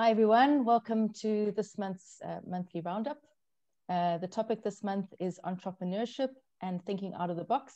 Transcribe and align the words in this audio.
Hi, 0.00 0.10
everyone. 0.10 0.64
Welcome 0.64 1.12
to 1.20 1.52
this 1.58 1.76
month's 1.76 2.22
uh, 2.24 2.38
monthly 2.48 2.80
roundup. 2.80 3.18
Uh, 3.86 4.16
the 4.16 4.26
topic 4.26 4.62
this 4.62 4.82
month 4.82 5.12
is 5.20 5.38
entrepreneurship 5.44 6.30
and 6.62 6.82
thinking 6.86 7.12
out 7.12 7.28
of 7.28 7.36
the 7.36 7.44
box. 7.44 7.74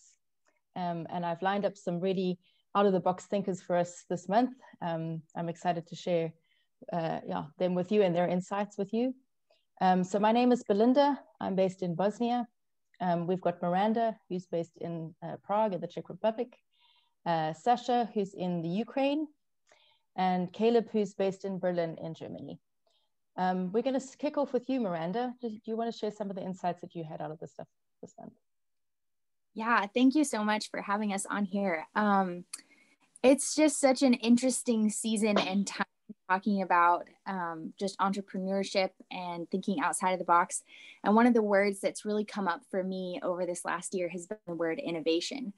Um, 0.74 1.06
and 1.10 1.26
I've 1.26 1.42
lined 1.42 1.66
up 1.66 1.76
some 1.76 2.00
really 2.00 2.38
out 2.74 2.86
of 2.86 2.94
the 2.94 2.98
box 3.08 3.26
thinkers 3.26 3.60
for 3.60 3.76
us 3.76 4.04
this 4.08 4.26
month. 4.26 4.56
Um, 4.80 5.20
I'm 5.36 5.50
excited 5.50 5.86
to 5.86 5.96
share 5.96 6.32
uh, 6.94 7.20
yeah, 7.28 7.44
them 7.58 7.74
with 7.74 7.92
you 7.92 8.00
and 8.00 8.16
their 8.16 8.26
insights 8.26 8.78
with 8.78 8.94
you. 8.94 9.14
Um, 9.82 10.02
so 10.02 10.18
my 10.18 10.32
name 10.32 10.50
is 10.50 10.64
Belinda. 10.64 11.20
I'm 11.42 11.54
based 11.54 11.82
in 11.82 11.94
Bosnia. 11.94 12.48
Um, 13.02 13.26
we've 13.26 13.42
got 13.42 13.60
Miranda, 13.60 14.16
who's 14.30 14.46
based 14.46 14.78
in 14.80 15.14
uh, 15.22 15.36
Prague 15.44 15.74
in 15.74 15.80
the 15.82 15.88
Czech 15.88 16.08
Republic. 16.08 16.56
Uh, 17.26 17.52
Sasha, 17.52 18.08
who's 18.14 18.32
in 18.32 18.62
the 18.62 18.70
Ukraine 18.70 19.26
and 20.16 20.52
Caleb, 20.52 20.88
who's 20.92 21.14
based 21.14 21.44
in 21.44 21.58
Berlin 21.58 21.96
in 22.02 22.14
Germany. 22.14 22.60
Um, 23.36 23.72
we're 23.72 23.82
going 23.82 23.98
to 23.98 24.16
kick 24.16 24.38
off 24.38 24.52
with 24.52 24.68
you, 24.68 24.80
Miranda. 24.80 25.34
Do 25.40 25.50
you 25.64 25.76
want 25.76 25.92
to 25.92 25.98
share 25.98 26.12
some 26.12 26.30
of 26.30 26.36
the 26.36 26.42
insights 26.42 26.80
that 26.82 26.94
you 26.94 27.04
had 27.04 27.20
out 27.20 27.32
of 27.32 27.40
this 27.40 27.52
stuff 27.52 27.66
this 28.00 28.14
month? 28.18 28.32
Yeah, 29.54 29.86
thank 29.92 30.14
you 30.14 30.24
so 30.24 30.44
much 30.44 30.70
for 30.70 30.80
having 30.80 31.12
us 31.12 31.26
on 31.26 31.44
here. 31.44 31.86
Um, 31.94 32.44
it's 33.22 33.54
just 33.54 33.80
such 33.80 34.02
an 34.02 34.14
interesting 34.14 34.90
season 34.90 35.38
and 35.38 35.66
time 35.66 35.86
talking 36.28 36.62
about 36.62 37.08
um, 37.26 37.72
just 37.78 37.98
entrepreneurship 37.98 38.90
and 39.10 39.48
thinking 39.50 39.80
outside 39.80 40.12
of 40.12 40.18
the 40.18 40.24
box. 40.24 40.62
And 41.02 41.14
one 41.14 41.26
of 41.26 41.34
the 41.34 41.42
words 41.42 41.80
that's 41.80 42.04
really 42.04 42.24
come 42.24 42.48
up 42.48 42.62
for 42.70 42.82
me 42.82 43.20
over 43.22 43.46
this 43.46 43.64
last 43.64 43.94
year 43.94 44.08
has 44.08 44.26
been 44.26 44.38
the 44.46 44.54
word 44.54 44.78
innovation. 44.78 45.52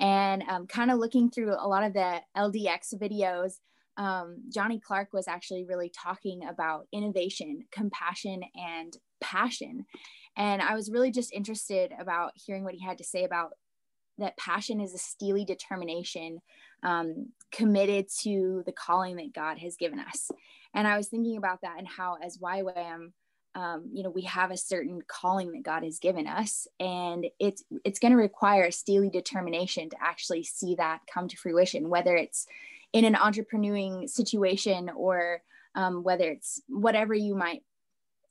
And 0.00 0.42
um, 0.48 0.66
kind 0.66 0.90
of 0.90 0.98
looking 0.98 1.30
through 1.30 1.54
a 1.58 1.66
lot 1.66 1.84
of 1.84 1.92
the 1.92 2.20
LDX 2.36 2.94
videos, 2.94 3.58
um, 3.98 4.36
Johnny 4.48 4.80
Clark 4.80 5.12
was 5.12 5.28
actually 5.28 5.64
really 5.64 5.90
talking 5.90 6.46
about 6.48 6.86
innovation, 6.92 7.64
compassion, 7.70 8.42
and 8.54 8.96
passion. 9.20 9.84
And 10.36 10.62
I 10.62 10.74
was 10.74 10.90
really 10.90 11.10
just 11.10 11.32
interested 11.32 11.92
about 11.98 12.32
hearing 12.34 12.62
what 12.62 12.74
he 12.74 12.80
had 12.82 12.98
to 12.98 13.04
say 13.04 13.24
about 13.24 13.50
that 14.18 14.36
passion 14.36 14.80
is 14.80 14.94
a 14.94 14.98
steely 14.98 15.44
determination 15.44 16.40
um, 16.82 17.28
committed 17.52 18.06
to 18.22 18.62
the 18.66 18.72
calling 18.72 19.16
that 19.16 19.34
God 19.34 19.58
has 19.58 19.76
given 19.76 19.98
us. 19.98 20.30
And 20.74 20.86
I 20.86 20.96
was 20.96 21.08
thinking 21.08 21.36
about 21.36 21.62
that 21.62 21.78
and 21.78 21.86
how, 21.86 22.16
as 22.22 22.38
YWAM, 22.38 23.12
um, 23.54 23.90
you 23.92 24.04
know, 24.04 24.10
we 24.10 24.22
have 24.22 24.52
a 24.52 24.56
certain 24.56 25.00
calling 25.08 25.52
that 25.52 25.64
God 25.64 25.82
has 25.82 25.98
given 25.98 26.28
us, 26.28 26.68
and 26.78 27.26
it's 27.40 27.64
it's 27.84 27.98
going 27.98 28.12
to 28.12 28.18
require 28.18 28.64
a 28.64 28.72
steely 28.72 29.10
determination 29.10 29.90
to 29.90 29.96
actually 30.00 30.44
see 30.44 30.76
that 30.76 31.00
come 31.12 31.26
to 31.26 31.36
fruition. 31.36 31.88
Whether 31.88 32.14
it's 32.14 32.46
in 32.92 33.04
an 33.04 33.14
entrepreneuring 33.14 34.08
situation 34.08 34.90
or 34.96 35.42
um, 35.74 36.02
whether 36.02 36.30
it's 36.30 36.60
whatever 36.68 37.14
you 37.14 37.34
might 37.34 37.62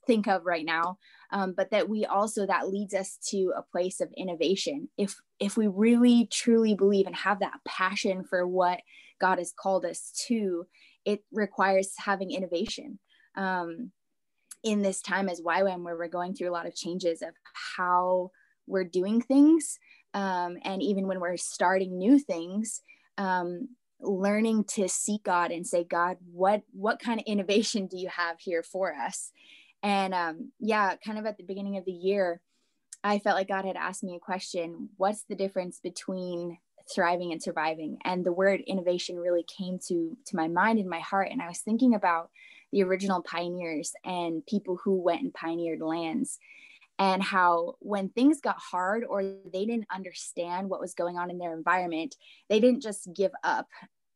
think 0.06 0.26
of 0.26 0.44
right 0.44 0.64
now 0.64 0.98
um, 1.30 1.54
but 1.56 1.70
that 1.70 1.88
we 1.88 2.06
also 2.06 2.46
that 2.46 2.68
leads 2.68 2.94
us 2.94 3.18
to 3.28 3.52
a 3.56 3.62
place 3.62 4.00
of 4.00 4.12
innovation. 4.16 4.88
If 4.96 5.16
if 5.38 5.56
we 5.56 5.66
really 5.66 6.28
truly 6.32 6.74
believe 6.74 7.06
and 7.06 7.16
have 7.16 7.40
that 7.40 7.60
passion 7.66 8.24
for 8.24 8.46
what 8.46 8.80
god 9.20 9.38
has 9.38 9.52
called 9.52 9.84
us 9.84 10.12
to 10.28 10.66
it 11.04 11.24
requires 11.32 11.92
having 11.96 12.30
innovation. 12.30 12.98
Um, 13.34 13.92
in 14.64 14.82
this 14.82 15.00
time 15.00 15.28
as 15.28 15.40
YWAM, 15.40 15.84
where 15.84 15.96
we're 15.96 16.08
going 16.08 16.34
through 16.34 16.50
a 16.50 16.52
lot 16.52 16.66
of 16.66 16.74
changes 16.74 17.22
of 17.22 17.30
how 17.76 18.30
we're 18.66 18.84
doing 18.84 19.20
things 19.20 19.78
um, 20.14 20.58
and 20.64 20.82
even 20.82 21.06
when 21.06 21.20
we're 21.20 21.36
starting 21.36 21.96
new 21.96 22.18
things 22.18 22.82
um, 23.16 23.68
learning 24.00 24.64
to 24.64 24.88
seek 24.88 25.24
God 25.24 25.50
and 25.50 25.66
say, 25.66 25.84
God, 25.84 26.18
what 26.32 26.62
what 26.72 27.00
kind 27.00 27.20
of 27.20 27.26
innovation 27.26 27.86
do 27.86 27.96
you 27.96 28.08
have 28.08 28.38
here 28.40 28.62
for 28.62 28.94
us? 28.94 29.32
And 29.82 30.14
um, 30.14 30.52
yeah, 30.58 30.94
kind 31.04 31.18
of 31.18 31.26
at 31.26 31.36
the 31.36 31.44
beginning 31.44 31.76
of 31.76 31.84
the 31.84 31.92
year, 31.92 32.40
I 33.04 33.18
felt 33.18 33.36
like 33.36 33.48
God 33.48 33.64
had 33.64 33.76
asked 33.76 34.04
me 34.04 34.16
a 34.16 34.20
question: 34.20 34.90
What's 34.96 35.24
the 35.24 35.36
difference 35.36 35.80
between 35.80 36.58
thriving 36.94 37.32
and 37.32 37.42
surviving? 37.42 37.98
And 38.04 38.24
the 38.24 38.32
word 38.32 38.60
innovation 38.66 39.16
really 39.16 39.44
came 39.44 39.78
to 39.88 40.16
to 40.26 40.36
my 40.36 40.48
mind 40.48 40.78
and 40.78 40.88
my 40.88 41.00
heart. 41.00 41.28
And 41.30 41.42
I 41.42 41.48
was 41.48 41.60
thinking 41.60 41.94
about 41.94 42.30
the 42.72 42.82
original 42.82 43.22
pioneers 43.22 43.92
and 44.04 44.44
people 44.46 44.78
who 44.82 45.00
went 45.00 45.22
and 45.22 45.32
pioneered 45.32 45.80
lands 45.80 46.38
and 46.98 47.22
how 47.22 47.74
when 47.80 48.08
things 48.08 48.40
got 48.40 48.58
hard 48.58 49.04
or 49.04 49.22
they 49.22 49.64
didn't 49.64 49.86
understand 49.94 50.68
what 50.68 50.80
was 50.80 50.94
going 50.94 51.16
on 51.16 51.30
in 51.30 51.38
their 51.38 51.54
environment 51.54 52.16
they 52.48 52.60
didn't 52.60 52.82
just 52.82 53.08
give 53.14 53.32
up 53.44 53.68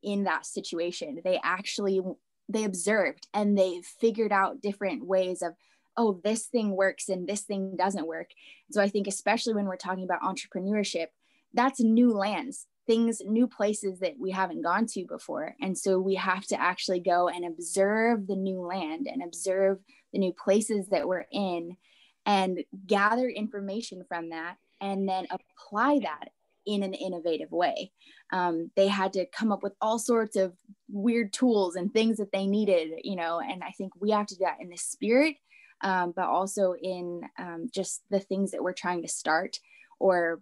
in 0.03 0.25
that 0.25 0.47
situation. 0.47 1.21
They 1.25 1.41
actually 1.43 2.01
they 2.49 2.65
observed 2.65 3.29
and 3.33 3.57
they 3.57 3.81
figured 4.01 4.33
out 4.33 4.61
different 4.61 5.07
ways 5.07 5.43
of 5.43 5.55
oh 5.97 6.21
this 6.25 6.47
thing 6.47 6.71
works 6.77 7.09
and 7.09 7.27
this 7.27 7.43
thing 7.43 7.77
doesn't 7.77 8.07
work. 8.07 8.31
So 8.71 8.83
i 8.83 8.89
think 8.89 9.07
especially 9.07 9.55
when 9.55 9.67
we're 9.67 9.77
talking 9.77 10.05
about 10.05 10.23
entrepreneurship 10.23 11.07
that's 11.55 11.81
new 11.81 12.13
lands 12.13 12.67
things 12.87 13.23
new 13.25 13.47
places 13.47 14.01
that 14.01 14.15
we 14.19 14.33
haven't 14.33 14.63
gone 14.63 14.87
to 14.87 15.07
before. 15.07 15.55
And 15.61 15.79
so 15.79 16.01
we 16.01 16.17
have 16.17 16.45
to 16.47 16.61
actually 16.61 16.99
go 16.99 17.29
and 17.29 17.45
observe 17.45 18.27
the 18.27 18.35
new 18.35 18.61
land 18.61 19.07
and 19.07 19.23
observe 19.23 19.79
the 20.13 20.19
new 20.19 20.33
places 20.33 20.89
that 20.89 21.07
we're 21.07 21.27
in 21.31 21.77
and 22.27 22.65
gather 22.87 23.29
information 23.29 24.05
from 24.09 24.31
that 24.31 24.57
and 24.81 25.09
then 25.09 25.27
apply 25.31 26.01
that 26.01 26.29
in 26.67 26.83
an 26.83 26.95
innovative 26.95 27.51
way. 27.51 27.91
Um, 28.33 28.71
they 28.77 28.89
had 28.89 29.13
to 29.15 29.27
come 29.27 29.53
up 29.53 29.63
with 29.63 29.75
all 29.81 29.99
sorts 29.99 30.37
of 30.37 30.55
weird 30.89 31.33
tools 31.33 31.77
and 31.77 31.93
things 31.93 32.19
that 32.19 32.33
they 32.33 32.47
needed, 32.47 32.91
you 33.03 33.17
know, 33.17 33.41
and 33.41 33.63
I 33.63 33.71
think 33.71 33.93
we 34.01 34.11
have 34.11 34.27
to 34.27 34.37
do 34.37 34.45
that 34.45 34.61
in 34.61 34.69
the 34.69 34.77
spirit, 34.77 35.37
um, 35.83 36.13
but 36.15 36.27
also 36.27 36.75
in 36.81 37.23
um, 37.39 37.69
just 37.73 38.03
the 38.11 38.21
things 38.21 38.53
that 38.53 38.63
we're 38.63 38.73
trying 38.73 39.03
to 39.03 39.09
start 39.09 39.59
or 39.99 40.41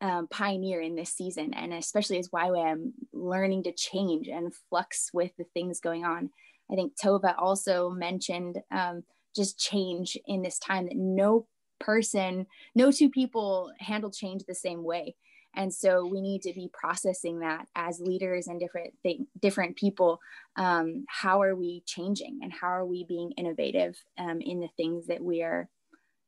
um, 0.00 0.26
pioneer 0.28 0.80
in 0.80 0.96
this 0.96 1.10
season. 1.10 1.54
And 1.54 1.72
especially 1.72 2.18
as 2.18 2.30
YWAM 2.30 2.92
learning 3.12 3.64
to 3.64 3.72
change 3.72 4.28
and 4.28 4.52
flux 4.68 5.10
with 5.12 5.32
the 5.36 5.44
things 5.54 5.80
going 5.80 6.04
on. 6.04 6.30
I 6.70 6.76
think 6.76 6.94
Tova 6.96 7.34
also 7.38 7.90
mentioned 7.90 8.58
um, 8.70 9.04
just 9.34 9.58
change 9.58 10.16
in 10.26 10.42
this 10.42 10.58
time 10.58 10.86
that 10.86 10.96
no 10.96 11.46
person, 11.80 12.46
no 12.74 12.90
two 12.90 13.10
people 13.10 13.72
handle 13.78 14.10
change 14.10 14.44
the 14.44 14.54
same 14.54 14.84
way. 14.84 15.14
And 15.56 15.72
so 15.72 16.04
we 16.04 16.20
need 16.20 16.42
to 16.42 16.52
be 16.52 16.68
processing 16.72 17.40
that 17.40 17.66
as 17.76 18.00
leaders 18.00 18.48
and 18.48 18.58
different 18.58 18.94
th- 19.04 19.20
different 19.40 19.76
people. 19.76 20.18
Um, 20.56 21.04
how 21.08 21.42
are 21.42 21.54
we 21.54 21.82
changing, 21.86 22.40
and 22.42 22.52
how 22.52 22.68
are 22.68 22.86
we 22.86 23.04
being 23.04 23.32
innovative 23.36 23.96
um, 24.18 24.40
in 24.40 24.60
the 24.60 24.68
things 24.76 25.06
that 25.06 25.22
we 25.22 25.42
are 25.42 25.68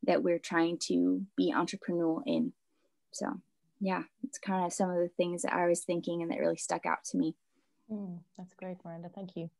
that 0.04 0.22
we're 0.22 0.38
trying 0.38 0.78
to 0.82 1.22
be 1.36 1.52
entrepreneurial 1.52 2.22
in? 2.24 2.52
So 3.12 3.40
yeah, 3.80 4.04
it's 4.22 4.38
kind 4.38 4.64
of 4.64 4.72
some 4.72 4.90
of 4.90 4.96
the 4.96 5.10
things 5.16 5.42
that 5.42 5.52
I 5.52 5.66
was 5.66 5.84
thinking 5.84 6.22
and 6.22 6.30
that 6.30 6.38
really 6.38 6.56
stuck 6.56 6.86
out 6.86 7.04
to 7.10 7.18
me. 7.18 7.34
Mm, 7.90 8.20
that's 8.38 8.54
great, 8.54 8.78
Miranda. 8.84 9.10
Thank 9.14 9.36
you. 9.36 9.50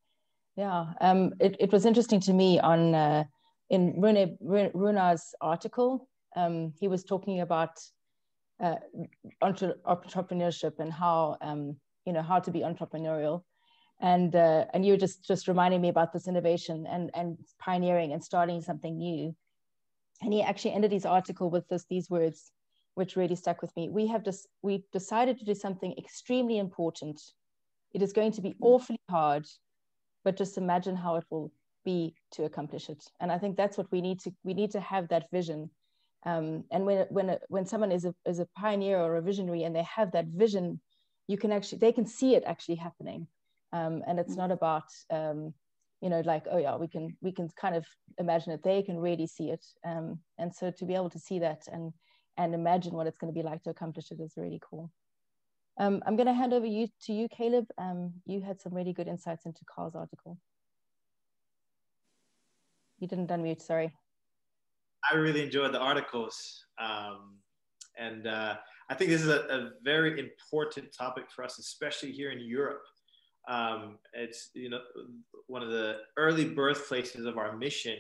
Yeah, 0.57 0.87
um, 1.01 1.35
it, 1.39 1.57
it 1.61 1.73
was 1.73 1.85
interesting 1.85 2.21
to 2.21 2.33
me 2.33 2.59
on 2.61 2.95
uh, 2.95 3.25
in 3.71 4.01
Rune, 4.01 4.39
Runar's 4.75 5.35
article, 5.41 6.09
um, 6.37 6.73
he 6.79 6.89
was 6.89 7.05
talking 7.05 7.41
about 7.41 7.79
uh, 8.63 8.77
entre 9.43 9.75
entrepreneurship 9.87 10.79
and 10.79 10.93
how 10.93 11.37
um, 11.41 11.77
you 12.05 12.13
know 12.13 12.23
how 12.23 12.39
to 12.39 12.51
be 12.51 12.61
entrepreneurial, 12.61 13.43
and 14.01 14.35
uh, 14.35 14.67
and 14.73 14.85
you 14.85 14.93
were 14.93 14.99
just 14.99 15.25
just 15.25 15.49
reminding 15.49 15.81
me 15.81 15.89
about 15.89 16.13
this 16.13 16.29
innovation 16.29 16.87
and 16.87 17.11
and 17.15 17.39
pioneering 17.59 18.13
and 18.13 18.23
starting 18.23 18.61
something 18.61 18.97
new. 18.99 19.35
And 20.23 20.33
he 20.33 20.43
actually 20.43 20.73
ended 20.73 20.93
his 20.93 21.05
article 21.05 21.51
with 21.51 21.69
this 21.69 21.85
these 21.91 22.09
words, 22.09 22.53
which 22.95 23.17
really 23.17 23.37
stuck 23.37 23.61
with 23.61 23.75
me. 23.77 23.89
We 23.89 24.07
have 24.07 24.25
just 24.25 24.47
we 24.63 24.85
decided 24.93 25.39
to 25.39 25.45
do 25.45 25.55
something 25.55 25.95
extremely 25.99 26.59
important. 26.59 27.21
It 27.93 28.03
is 28.03 28.13
going 28.13 28.33
to 28.33 28.43
be 28.43 28.57
awfully 28.61 29.01
hard, 29.11 29.47
but 30.25 30.37
just 30.37 30.59
imagine 30.59 30.97
how 30.97 31.17
it 31.17 31.25
will 31.31 31.51
be 31.87 32.15
to 32.33 32.45
accomplish 32.45 32.91
it. 32.91 33.03
And 33.21 33.33
i 33.33 33.39
think 33.39 33.57
that's 33.57 33.79
what 33.79 33.91
we 33.91 34.01
need 34.07 34.19
to 34.25 34.31
we 34.45 34.55
need 34.61 34.73
to 34.73 34.81
have 34.81 35.09
that 35.09 35.27
vision. 35.33 35.71
Um, 36.31 36.65
and 36.73 36.85
when 36.85 37.07
when 37.17 37.39
when 37.49 37.67
someone 37.67 37.93
is 37.93 38.05
a 38.05 38.13
is 38.27 38.41
a 38.41 38.49
pioneer 38.63 38.99
or 38.99 39.17
a 39.17 39.23
visionary 39.31 39.63
and 39.65 39.75
they 39.75 39.87
have 39.99 40.11
that 40.13 40.27
vision 40.45 40.81
you 41.29 41.39
can 41.43 41.53
actually 41.53 41.79
they 41.79 41.93
can 41.93 42.07
see 42.19 42.35
it 42.35 42.45
actually 42.47 42.81
happening. 42.87 43.27
Um, 43.73 44.03
and 44.07 44.19
it's 44.21 44.37
not 44.37 44.51
about 44.51 44.89
um, 45.19 45.55
you 46.03 46.11
know 46.11 46.23
like 46.33 46.45
oh 46.53 46.59
yeah 46.59 46.77
we 46.77 46.89
can 46.95 47.17
we 47.27 47.33
can 47.33 47.49
kind 47.65 47.77
of 47.81 47.85
imagine 48.19 48.53
it. 48.53 48.63
They 48.63 48.83
can 48.83 48.99
really 49.09 49.29
see 49.37 49.49
it. 49.57 49.65
Um, 49.91 50.19
and 50.39 50.55
so 50.59 50.71
to 50.71 50.85
be 50.91 50.95
able 51.01 51.11
to 51.17 51.25
see 51.29 51.39
that 51.47 51.63
and 51.73 51.93
and 52.37 52.55
imagine 52.55 52.95
what 52.95 53.07
it's 53.07 53.19
going 53.19 53.33
to 53.33 53.41
be 53.41 53.49
like 53.51 53.63
to 53.63 53.71
accomplish 53.71 54.11
it 54.11 54.21
is 54.21 54.35
really 54.37 54.61
cool. 54.69 54.91
Um, 55.79 56.03
i'm 56.07 56.17
going 56.19 56.33
to 56.33 56.41
hand 56.43 56.53
over 56.55 56.69
you 56.77 56.85
to 57.05 57.13
you 57.13 57.29
caleb. 57.39 57.67
Um, 57.87 57.99
you 58.33 58.39
had 58.49 58.61
some 58.61 58.75
really 58.79 58.95
good 58.99 59.09
insights 59.15 59.47
into 59.47 59.71
carl's 59.73 59.95
article 59.95 60.39
you 62.99 63.09
didn't 63.09 63.29
unmute, 63.29 63.61
sorry. 63.61 63.93
I 65.11 65.17
really 65.17 65.43
enjoyed 65.43 65.73
the 65.73 65.79
articles. 65.79 66.65
Um, 66.83 67.37
and 67.99 68.27
uh, 68.27 68.57
I 68.91 68.95
think 68.95 69.11
this 69.11 69.23
is 69.23 69.29
a, 69.29 69.41
a, 69.49 69.71
very 69.83 70.19
important 70.19 70.95
topic 70.97 71.25
for 71.35 71.45
us, 71.45 71.59
especially 71.59 72.13
here 72.13 72.31
in 72.31 72.41
Europe. 72.41 72.83
Um, 73.49 73.99
it's 74.13 74.51
you 74.55 74.69
know 74.69 74.81
one 75.47 75.63
of 75.63 75.71
the 75.71 75.99
early 76.17 76.45
birthplaces 76.45 77.27
of 77.27 77.39
our 77.39 77.57
mission 77.57 77.97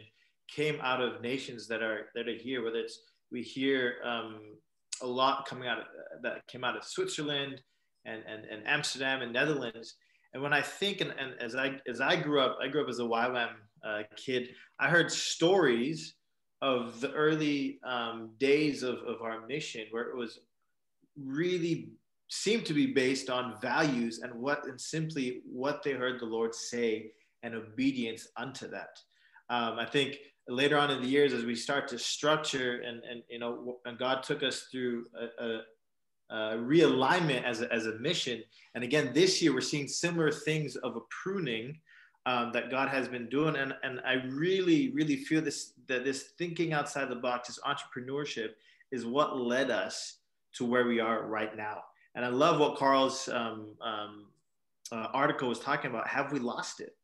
came 0.48 0.78
out 0.82 1.00
of 1.00 1.22
nations 1.22 1.68
that 1.68 1.82
are 1.82 2.08
that 2.14 2.28
are 2.28 2.34
here. 2.34 2.64
Whether 2.64 2.80
it's 2.80 2.98
we 3.30 3.42
hear 3.42 3.96
um, 4.04 4.40
a 5.02 5.06
lot 5.06 5.46
coming 5.46 5.68
out 5.68 5.78
of, 5.78 5.84
that 6.22 6.46
came 6.48 6.64
out 6.64 6.76
of 6.76 6.84
Switzerland 6.84 7.60
and, 8.04 8.22
and, 8.26 8.44
and 8.44 8.66
Amsterdam 8.66 9.22
and 9.22 9.32
Netherlands. 9.32 9.96
And 10.36 10.42
when 10.42 10.52
I 10.52 10.60
think, 10.60 11.00
and, 11.00 11.14
and 11.18 11.32
as 11.40 11.56
I 11.56 11.80
as 11.88 12.02
I 12.02 12.14
grew 12.14 12.42
up, 12.42 12.58
I 12.62 12.68
grew 12.68 12.82
up 12.82 12.90
as 12.90 12.98
a 12.98 13.04
YWAM 13.04 13.52
uh, 13.82 14.02
kid. 14.16 14.50
I 14.78 14.90
heard 14.90 15.10
stories 15.10 16.14
of 16.60 17.00
the 17.00 17.10
early 17.12 17.78
um, 17.86 18.32
days 18.38 18.82
of, 18.82 18.96
of 18.96 19.22
our 19.22 19.46
mission 19.46 19.86
where 19.92 20.02
it 20.02 20.14
was 20.14 20.40
really 21.18 21.88
seemed 22.28 22.66
to 22.66 22.74
be 22.74 22.92
based 22.92 23.30
on 23.30 23.58
values 23.62 24.20
and 24.22 24.34
what 24.34 24.66
and 24.66 24.78
simply 24.78 25.40
what 25.50 25.82
they 25.82 25.92
heard 25.92 26.20
the 26.20 26.26
Lord 26.26 26.54
say 26.54 27.12
and 27.42 27.54
obedience 27.54 28.28
unto 28.36 28.68
that. 28.68 28.98
Um, 29.48 29.78
I 29.78 29.86
think 29.86 30.18
later 30.48 30.76
on 30.76 30.90
in 30.90 31.00
the 31.00 31.08
years, 31.08 31.32
as 31.32 31.46
we 31.46 31.54
start 31.54 31.88
to 31.88 31.98
structure 31.98 32.82
and 32.82 33.02
and 33.10 33.22
you 33.30 33.38
know, 33.38 33.78
and 33.86 33.96
God 33.96 34.22
took 34.22 34.42
us 34.42 34.66
through 34.70 35.06
a, 35.18 35.42
a, 35.42 35.60
a 36.30 36.56
realignment 36.56 37.44
as 37.44 37.62
a, 37.62 37.72
as 37.72 37.86
a 37.86 37.98
mission. 37.98 38.42
And 38.74 38.82
again, 38.82 39.12
this 39.14 39.40
year 39.40 39.54
we're 39.54 39.60
seeing 39.60 39.88
similar 39.88 40.30
things 40.32 40.76
of 40.76 40.96
a 40.96 41.00
pruning 41.10 41.78
um, 42.26 42.50
that 42.52 42.70
God 42.70 42.88
has 42.88 43.06
been 43.08 43.28
doing. 43.28 43.56
And, 43.56 43.74
and 43.82 44.00
I 44.04 44.14
really, 44.28 44.90
really 44.90 45.16
feel 45.16 45.40
this 45.40 45.72
that 45.88 46.04
this 46.04 46.30
thinking 46.36 46.72
outside 46.72 47.08
the 47.08 47.16
box, 47.16 47.48
this 47.48 47.60
entrepreneurship, 47.60 48.50
is 48.90 49.06
what 49.06 49.38
led 49.38 49.70
us 49.70 50.18
to 50.54 50.64
where 50.64 50.86
we 50.86 50.98
are 51.00 51.26
right 51.26 51.56
now. 51.56 51.84
And 52.16 52.24
I 52.24 52.28
love 52.28 52.58
what 52.58 52.76
Carl's 52.76 53.28
um, 53.28 53.74
um, 53.80 54.26
uh, 54.90 55.08
article 55.12 55.48
was 55.48 55.60
talking 55.60 55.90
about. 55.90 56.08
Have 56.08 56.32
we 56.32 56.40
lost 56.40 56.80
it? 56.80 56.96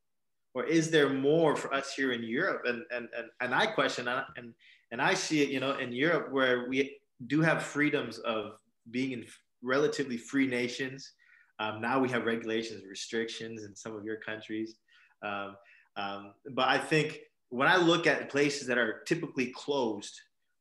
Or 0.54 0.64
is 0.64 0.90
there 0.90 1.10
more 1.10 1.54
for 1.56 1.72
us 1.72 1.94
here 1.94 2.12
in 2.12 2.22
Europe? 2.22 2.62
And, 2.64 2.82
and, 2.90 3.08
and, 3.16 3.28
and 3.40 3.54
I 3.54 3.66
question, 3.66 4.08
and, 4.08 4.54
and 4.90 5.00
I 5.00 5.14
see 5.14 5.42
it, 5.42 5.48
you 5.48 5.60
know, 5.60 5.78
in 5.78 5.92
Europe 5.92 6.30
where 6.30 6.68
we 6.68 6.98
do 7.26 7.40
have 7.40 7.62
freedoms 7.62 8.18
of 8.18 8.58
being 8.90 9.12
in 9.12 9.24
relatively 9.62 10.16
free 10.16 10.46
nations. 10.46 11.12
Um, 11.58 11.80
now 11.80 12.00
we 12.00 12.08
have 12.10 12.24
regulations, 12.24 12.84
restrictions 12.88 13.64
in 13.64 13.74
some 13.76 13.94
of 13.96 14.04
your 14.04 14.16
countries. 14.16 14.74
Um, 15.22 15.56
um, 15.96 16.32
but 16.50 16.68
I 16.68 16.78
think 16.78 17.20
when 17.50 17.68
I 17.68 17.76
look 17.76 18.06
at 18.06 18.30
places 18.30 18.66
that 18.66 18.78
are 18.78 19.02
typically 19.06 19.52
closed, 19.54 20.18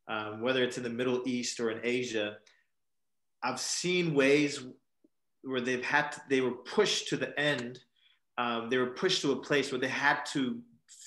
um, 0.08 0.42
whether 0.42 0.64
it's 0.64 0.78
in 0.78 0.84
the 0.84 0.90
Middle 0.90 1.22
East 1.26 1.60
or 1.60 1.72
in 1.72 1.80
Asia, 1.84 2.38
I've 3.42 3.60
seen 3.60 4.14
ways 4.14 4.64
where 5.44 5.62
they've 5.62 5.84
had 5.84 6.12
to, 6.12 6.22
they 6.30 6.42
were 6.42 6.52
pushed 6.52 7.08
to 7.10 7.18
the 7.18 7.38
end. 7.40 7.80
Um, 8.38 8.70
they 8.70 8.78
were 8.78 8.88
pushed 8.88 9.22
to 9.22 9.32
a 9.32 9.42
place 9.42 9.72
where 9.72 9.82
they 9.82 9.88
had 9.88 10.24
to 10.34 10.60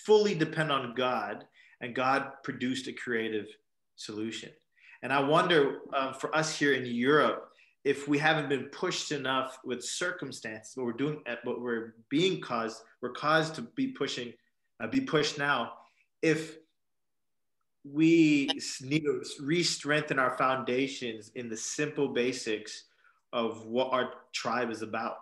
fully 0.06 0.34
depend 0.34 0.72
on 0.72 0.94
God, 0.94 1.44
and 1.80 1.94
God 1.94 2.28
produced 2.42 2.88
a 2.88 2.92
creative 2.92 3.46
solution. 3.96 4.50
And 5.04 5.12
I 5.12 5.20
wonder 5.20 5.80
um, 5.92 6.14
for 6.14 6.34
us 6.34 6.58
here 6.58 6.72
in 6.72 6.86
Europe, 6.86 7.50
if 7.84 8.08
we 8.08 8.16
haven't 8.16 8.48
been 8.48 8.64
pushed 8.70 9.12
enough 9.12 9.58
with 9.62 9.84
circumstances, 9.84 10.74
what 10.76 10.86
we're 10.86 10.92
doing, 10.94 11.20
what 11.44 11.60
we're 11.60 11.94
being 12.08 12.40
caused, 12.40 12.80
we're 13.02 13.12
caused 13.12 13.54
to 13.56 13.62
be 13.76 13.88
pushing, 13.88 14.32
uh, 14.80 14.86
be 14.86 15.02
pushed 15.02 15.36
now. 15.36 15.72
If 16.22 16.56
we 17.84 18.48
need 18.80 19.02
to 19.04 19.22
re-strengthen 19.42 20.18
our 20.18 20.38
foundations 20.38 21.30
in 21.34 21.50
the 21.50 21.56
simple 21.56 22.08
basics 22.08 22.84
of 23.34 23.66
what 23.66 23.92
our 23.92 24.14
tribe 24.32 24.70
is 24.70 24.80
about, 24.80 25.16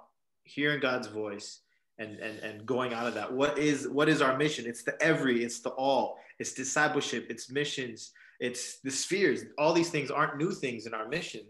hearing 0.44 0.78
God's 0.78 1.08
voice 1.08 1.58
and, 1.98 2.20
and, 2.20 2.38
and 2.38 2.64
going 2.64 2.94
out 2.94 3.08
of 3.08 3.14
that. 3.14 3.32
What 3.32 3.58
is 3.58 3.88
what 3.88 4.08
is 4.08 4.22
our 4.22 4.36
mission? 4.38 4.64
It's 4.64 4.84
the 4.84 5.00
every, 5.02 5.42
it's 5.42 5.58
the 5.58 5.70
all, 5.70 6.18
it's 6.38 6.52
discipleship, 6.52 7.26
it's 7.30 7.50
missions, 7.50 8.12
it's 8.42 8.80
the 8.80 8.90
spheres. 8.90 9.44
All 9.56 9.72
these 9.72 9.90
things 9.90 10.10
aren't 10.10 10.36
new 10.36 10.52
things 10.52 10.86
in 10.86 10.92
our 10.92 11.08
mission 11.08 11.42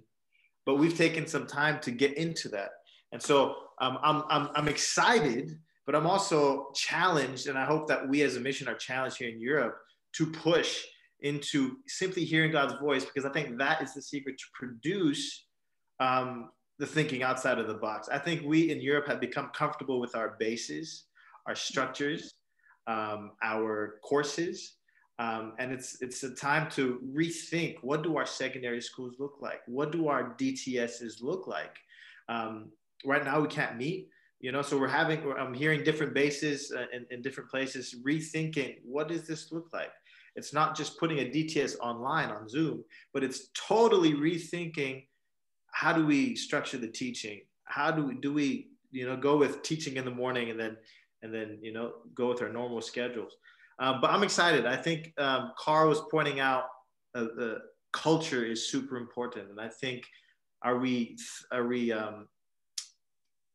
but 0.64 0.76
we've 0.76 0.96
taken 0.96 1.26
some 1.26 1.46
time 1.46 1.80
to 1.80 1.90
get 1.90 2.16
into 2.16 2.48
that. 2.50 2.70
And 3.12 3.20
so 3.20 3.56
um, 3.80 3.98
I'm, 4.02 4.22
I'm, 4.28 4.48
I'm 4.54 4.68
excited, 4.68 5.58
but 5.86 5.94
I'm 5.94 6.06
also 6.06 6.68
challenged. 6.74 7.48
And 7.48 7.58
I 7.58 7.64
hope 7.64 7.88
that 7.88 8.08
we 8.08 8.22
as 8.22 8.36
a 8.36 8.40
mission 8.40 8.68
are 8.68 8.74
challenged 8.74 9.18
here 9.18 9.28
in 9.28 9.40
Europe 9.40 9.76
to 10.14 10.26
push 10.26 10.84
into 11.20 11.76
simply 11.86 12.24
hearing 12.24 12.52
God's 12.52 12.74
voice, 12.74 13.04
because 13.04 13.24
I 13.24 13.32
think 13.32 13.58
that 13.58 13.82
is 13.82 13.94
the 13.94 14.02
secret 14.02 14.38
to 14.38 14.44
produce 14.54 15.46
um, 16.00 16.50
the 16.78 16.86
thinking 16.86 17.22
outside 17.22 17.58
of 17.58 17.68
the 17.68 17.74
box. 17.74 18.08
I 18.10 18.18
think 18.18 18.42
we 18.44 18.70
in 18.70 18.80
Europe 18.80 19.06
have 19.06 19.20
become 19.20 19.50
comfortable 19.54 20.00
with 20.00 20.16
our 20.16 20.36
bases, 20.40 21.04
our 21.46 21.54
structures, 21.54 22.34
um, 22.88 23.32
our 23.42 24.00
courses, 24.02 24.76
um, 25.18 25.52
and 25.58 25.72
it's 25.72 26.00
it's 26.00 26.22
a 26.22 26.34
time 26.34 26.70
to 26.72 27.00
rethink 27.14 27.76
what 27.82 28.02
do 28.02 28.16
our 28.16 28.26
secondary 28.26 28.80
schools 28.80 29.14
look 29.18 29.36
like? 29.40 29.60
What 29.66 29.92
do 29.92 30.08
our 30.08 30.34
DTSs 30.36 31.22
look 31.22 31.46
like? 31.46 31.76
Um, 32.28 32.70
right 33.04 33.24
now 33.24 33.40
we 33.40 33.48
can't 33.48 33.76
meet, 33.76 34.08
you 34.40 34.52
know, 34.52 34.62
so 34.62 34.78
we're 34.78 34.88
having 34.88 35.22
I'm 35.38 35.54
hearing 35.54 35.84
different 35.84 36.14
bases 36.14 36.72
uh, 36.76 36.86
in, 36.92 37.06
in 37.10 37.22
different 37.22 37.50
places 37.50 37.94
rethinking 38.04 38.78
what 38.84 39.08
does 39.08 39.26
this 39.26 39.52
look 39.52 39.68
like? 39.72 39.92
It's 40.34 40.54
not 40.54 40.76
just 40.76 40.98
putting 40.98 41.18
a 41.18 41.30
DTS 41.30 41.78
online 41.80 42.30
on 42.30 42.48
Zoom, 42.48 42.82
but 43.12 43.22
it's 43.22 43.48
totally 43.54 44.14
rethinking 44.14 45.04
how 45.72 45.92
do 45.92 46.06
we 46.06 46.34
structure 46.36 46.78
the 46.78 46.88
teaching? 46.88 47.40
How 47.64 47.90
do 47.90 48.06
we 48.06 48.14
do 48.14 48.32
we 48.32 48.68
you 48.90 49.06
know 49.06 49.16
go 49.16 49.36
with 49.36 49.62
teaching 49.62 49.96
in 49.96 50.04
the 50.04 50.10
morning 50.10 50.50
and 50.50 50.58
then 50.58 50.76
and 51.22 51.32
then 51.32 51.58
you 51.62 51.72
know 51.72 51.92
go 52.14 52.28
with 52.28 52.42
our 52.42 52.52
normal 52.52 52.80
schedules? 52.80 53.36
Um, 53.78 54.00
but 54.00 54.10
I'm 54.10 54.22
excited. 54.22 54.66
I 54.66 54.76
think 54.76 55.12
um, 55.18 55.52
Carl 55.58 55.88
was 55.88 56.02
pointing 56.10 56.40
out 56.40 56.64
uh, 57.14 57.24
the 57.36 57.58
culture 57.92 58.44
is 58.44 58.70
super 58.70 58.96
important, 58.96 59.50
and 59.50 59.60
I 59.60 59.68
think 59.68 60.04
are 60.62 60.78
we 60.78 61.16
are 61.50 61.66
we 61.66 61.92
um, 61.92 62.28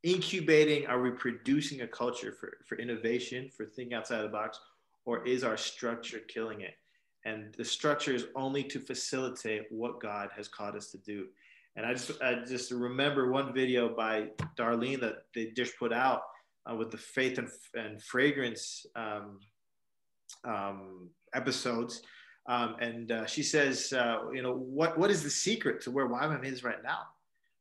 incubating? 0.03 0.85
Are 0.87 1.01
we 1.01 1.11
producing 1.11 1.81
a 1.81 1.87
culture 1.87 2.31
for 2.31 2.57
for 2.65 2.77
innovation, 2.77 3.49
for 3.55 3.65
thinking 3.65 3.93
outside 3.93 4.21
the 4.23 4.29
box, 4.29 4.59
or 5.05 5.25
is 5.25 5.43
our 5.43 5.57
structure 5.57 6.19
killing 6.27 6.61
it? 6.61 6.73
And 7.25 7.53
the 7.57 7.65
structure 7.65 8.13
is 8.13 8.27
only 8.35 8.63
to 8.65 8.79
facilitate 8.79 9.63
what 9.69 9.99
God 9.99 10.29
has 10.35 10.47
called 10.47 10.75
us 10.75 10.91
to 10.91 10.97
do. 10.99 11.27
And 11.75 11.85
I 11.85 11.93
just 11.93 12.21
I 12.21 12.43
just 12.45 12.71
remember 12.71 13.31
one 13.31 13.53
video 13.53 13.95
by 13.95 14.29
Darlene 14.57 14.99
that 15.01 15.25
they 15.33 15.51
just 15.55 15.77
put 15.77 15.93
out 15.93 16.21
uh, 16.69 16.75
with 16.75 16.91
the 16.91 16.97
faith 16.97 17.37
and, 17.37 17.49
and 17.75 18.01
fragrance 18.01 18.85
um, 18.95 19.39
um, 20.43 21.09
episodes. 21.33 22.01
Um, 22.47 22.75
and 22.79 23.11
uh, 23.11 23.25
she 23.25 23.43
says, 23.43 23.91
uh, 23.93 24.29
you 24.33 24.41
know, 24.41 24.53
what 24.53 24.97
what 24.97 25.11
is 25.11 25.21
the 25.23 25.29
secret 25.29 25.81
to 25.81 25.91
where 25.91 26.07
YWAM 26.07 26.45
is 26.45 26.63
right 26.63 26.81
now? 26.83 26.99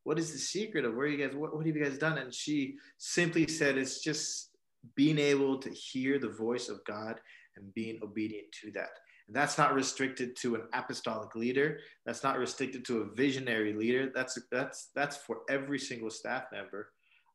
What 0.05 0.19
is 0.19 0.33
the 0.33 0.39
secret 0.39 0.85
of 0.85 0.95
where 0.95 1.09
you 1.09 1.19
guys? 1.19 1.37
What, 1.37 1.55
what 1.55 1.67
have 1.67 1.77
you 1.77 1.83
guys 1.83 1.99
done? 1.99 2.19
And 2.19 2.33
she 2.33 2.77
simply 2.99 3.49
said, 3.49 3.77
it's 3.77 4.01
just 4.01 4.51
being 4.95 5.19
able 5.19 5.59
to 5.59 5.71
hear 5.71 6.19
the 6.19 6.29
voice 6.29 6.69
of 6.69 6.85
God 6.85 7.21
and 7.57 7.75
being 7.75 7.99
obedient 8.03 8.47
to 8.63 8.71
that. 8.73 8.91
And 9.27 9.35
that's 9.35 9.59
not 9.59 9.75
restricted 9.75 10.37
to 10.37 10.55
an 10.55 10.63
apostolic 10.73 11.35
leader. 11.35 11.81
That's 12.05 12.23
not 12.23 12.39
restricted 12.39 12.85
to 12.85 13.01
a 13.01 13.15
visionary 13.17 13.73
leader. 13.73 14.13
That's 14.15 14.39
that's 14.53 14.91
that's 14.95 15.17
for 15.17 15.39
every 15.49 15.81
single 15.81 16.11
staff 16.11 16.45
member. 16.53 16.93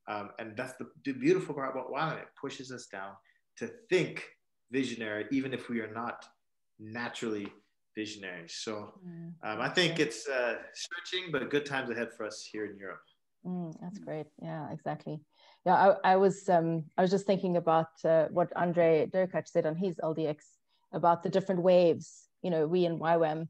Um, 0.08 0.30
and 0.40 0.56
that's 0.56 0.74
the, 0.78 0.88
the 1.04 1.12
beautiful 1.12 1.54
part 1.54 1.72
about 1.72 1.92
YWAM. 1.92 2.22
It 2.22 2.30
pushes 2.40 2.72
us 2.72 2.88
down 2.88 3.12
to 3.58 3.70
think 3.90 4.26
visionary, 4.72 5.26
even 5.32 5.54
if 5.54 5.70
we 5.70 5.80
are 5.80 5.94
not 5.94 6.26
naturally 6.80 7.48
visionary. 7.96 8.48
So 8.48 8.94
mm. 9.06 9.34
um, 9.44 9.62
I 9.62 9.70
think 9.70 10.00
it's 10.00 10.28
uh, 10.28 10.56
stretching, 10.74 11.32
but 11.32 11.50
good 11.50 11.66
times 11.66 11.90
ahead 11.90 12.10
for 12.16 12.26
us 12.26 12.48
here 12.52 12.66
in 12.66 12.78
Europe. 12.78 13.02
Mm, 13.46 13.74
that's 13.82 14.00
great. 14.00 14.28
Yeah, 14.42 14.72
exactly. 14.72 15.20
Yeah, 15.66 15.96
I, 16.04 16.14
I 16.14 16.16
was 16.16 16.48
um, 16.50 16.84
I 16.98 17.02
was 17.02 17.12
just 17.12 17.26
thinking 17.26 17.58
about 17.58 17.90
uh, 18.06 18.28
what 18.30 18.52
Andre 18.56 19.08
Derkach 19.12 19.48
said 19.48 19.66
on 19.66 19.76
his 19.76 19.98
LDX 19.98 20.38
about 20.94 21.24
the 21.24 21.30
different 21.30 21.62
waves. 21.62 22.28
You 22.42 22.52
know, 22.52 22.68
we 22.68 22.86
in 22.86 23.00
YWAM, 23.00 23.48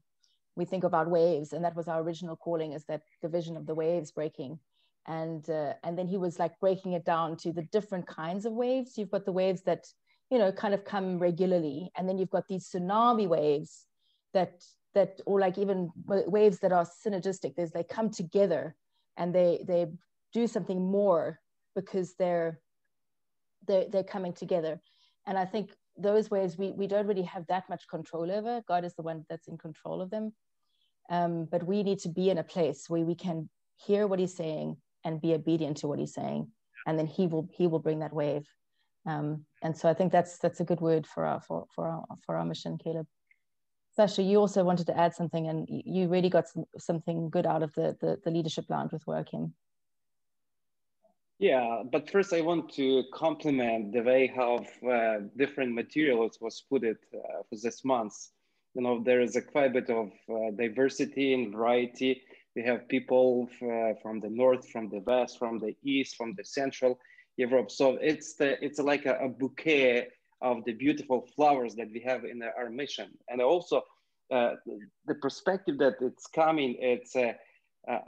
we 0.56 0.66
think 0.66 0.84
about 0.84 1.10
waves, 1.10 1.54
and 1.54 1.64
that 1.64 1.76
was 1.76 1.88
our 1.88 2.02
original 2.02 2.36
calling 2.36 2.72
is 2.74 2.86
that 2.86 3.02
the 3.22 3.30
vision 3.30 3.58
of 3.58 3.66
the 3.66 3.76
waves 3.76 4.12
breaking. 4.12 4.60
And 5.08 5.50
uh, 5.50 5.74
and 5.84 5.98
then 5.98 6.08
he 6.08 6.18
was 6.18 6.40
like 6.40 6.60
breaking 6.60 6.94
it 6.94 7.06
down 7.06 7.36
to 7.38 7.52
the 7.52 7.64
different 7.64 8.08
kinds 8.08 8.46
of 8.46 8.54
waves. 8.54 8.98
You've 8.98 9.12
got 9.12 9.26
the 9.26 9.32
waves 9.32 9.64
that 9.64 9.88
you 10.32 10.40
know 10.40 10.52
kind 10.52 10.74
of 10.74 10.86
come 10.86 11.20
regularly. 11.20 11.92
And 11.96 12.08
then 12.08 12.18
you've 12.18 12.32
got 12.32 12.48
these 12.48 12.70
tsunami 12.70 13.28
waves 13.28 13.86
that 14.34 14.64
that 14.96 15.22
or 15.26 15.40
like 15.40 15.58
even 15.58 15.92
waves 16.06 16.60
that 16.60 16.72
are 16.72 16.88
synergistic. 17.06 17.56
There's 17.56 17.72
they 17.72 17.84
come 17.84 18.10
together 18.10 18.76
and 19.18 19.36
they 19.36 19.64
they 19.68 19.88
do 20.34 20.48
something 20.48 20.82
more 20.82 21.40
because 21.76 22.16
they're 22.18 22.60
they're, 23.68 23.86
they're 23.90 24.04
coming 24.04 24.34
together. 24.34 24.82
And 25.28 25.38
i 25.38 25.46
think 25.46 25.70
those 25.98 26.32
waves 26.32 26.58
we, 26.58 26.72
we 26.72 26.88
don't 26.88 27.06
really 27.06 27.22
have 27.24 27.46
that 27.48 27.70
much 27.70 27.88
control 27.90 28.32
over. 28.32 28.62
God 28.68 28.86
is 28.86 28.96
the 28.96 29.02
one 29.04 29.26
that's 29.30 29.48
in 29.48 29.58
control 29.58 30.02
of 30.02 30.10
them. 30.10 30.34
Um, 31.10 31.46
but 31.52 31.64
we 31.64 31.84
need 31.84 32.00
to 32.00 32.10
be 32.10 32.30
in 32.30 32.38
a 32.38 32.44
place 32.44 32.86
where 32.88 33.02
we 33.02 33.16
can 33.16 33.50
hear 33.76 34.08
what 34.08 34.20
he's 34.20 34.36
saying 34.36 34.78
and 35.04 35.22
be 35.22 35.34
obedient 35.34 35.78
to 35.78 35.88
what 35.88 36.00
he's 36.00 36.14
saying. 36.14 36.48
And 36.88 36.98
then 36.98 37.08
he 37.08 37.28
will 37.28 37.50
he 37.54 37.68
will 37.68 37.80
bring 37.80 38.00
that 38.00 38.14
wave. 38.14 38.48
Um, 39.06 39.46
and 39.62 39.78
so 39.78 39.90
i 39.90 39.94
think 39.94 40.12
that's 40.12 40.38
that's 40.40 40.60
a 40.60 40.66
good 40.66 40.82
word 40.82 41.06
for 41.06 41.26
our 41.26 41.42
for, 41.42 41.66
for 41.74 41.88
our 41.88 42.06
for 42.26 42.38
our 42.38 42.46
mission 42.46 42.78
caleb 42.78 43.08
sasha 43.96 44.22
you 44.22 44.38
also 44.38 44.64
wanted 44.64 44.86
to 44.88 44.98
add 44.98 45.14
something 45.14 45.48
and 45.48 45.68
you 45.70 46.08
really 46.08 46.30
got 46.30 46.48
some, 46.48 46.66
something 46.78 47.30
good 47.30 47.46
out 47.46 47.64
of 47.64 47.74
the, 47.74 47.96
the, 48.02 48.18
the 48.24 48.32
leadership 48.32 48.66
lounge 48.70 48.92
with 48.92 49.06
working 49.08 49.54
yeah, 51.42 51.82
but 51.92 52.08
first 52.08 52.34
I 52.34 52.42
want 52.42 52.72
to 52.74 53.04
compliment 53.12 53.94
the 53.94 54.04
way 54.04 54.28
how 54.28 54.64
uh, 54.88 55.22
different 55.38 55.74
materials 55.74 56.38
was 56.40 56.64
put 56.70 56.84
it 56.84 57.00
uh, 57.16 57.42
for 57.50 57.56
this 57.64 57.84
month. 57.84 58.14
You 58.76 58.84
know, 58.84 59.02
there 59.04 59.22
is 59.22 59.36
a 59.36 59.42
quite 59.42 59.74
bit 59.74 59.90
of 59.90 60.12
uh, 60.30 60.52
diversity 60.56 61.34
and 61.34 61.52
variety. 61.52 62.22
We 62.56 62.62
have 62.66 62.88
people 62.88 63.50
uh, 63.60 63.94
from 64.04 64.20
the 64.20 64.30
north, 64.30 64.70
from 64.70 64.90
the 64.90 65.00
west, 65.00 65.40
from 65.40 65.58
the 65.58 65.76
east, 65.84 66.16
from 66.16 66.36
the 66.38 66.46
central 66.46 67.00
Europe. 67.42 67.70
So 67.72 67.86
it's 68.12 68.30
the 68.40 68.50
it's 68.66 68.80
like 68.92 69.06
a, 69.06 69.16
a 69.28 69.30
bouquet 69.30 70.08
of 70.42 70.56
the 70.66 70.74
beautiful 70.74 71.20
flowers 71.36 71.74
that 71.76 71.90
we 71.96 72.00
have 72.02 72.22
in 72.26 72.38
our 72.60 72.70
mission, 72.70 73.10
and 73.30 73.42
also 73.42 73.78
uh, 74.38 74.54
the 75.10 75.16
perspective 75.26 75.78
that 75.84 75.96
it's 76.02 76.28
coming. 76.28 76.76
It's 76.80 77.16
uh, 77.16 77.34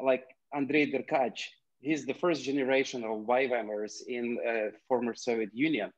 like 0.09 0.25
Andrei 0.53 0.85
Derkach 0.91 1.39
he's 1.83 2.05
the 2.05 2.13
first 2.13 2.43
generation 2.43 3.03
of 3.03 3.27
YWAMers 3.27 4.07
in 4.07 4.39
uh, 4.47 4.75
former 4.87 5.13
Soviet 5.13 5.49
Union. 5.53 5.91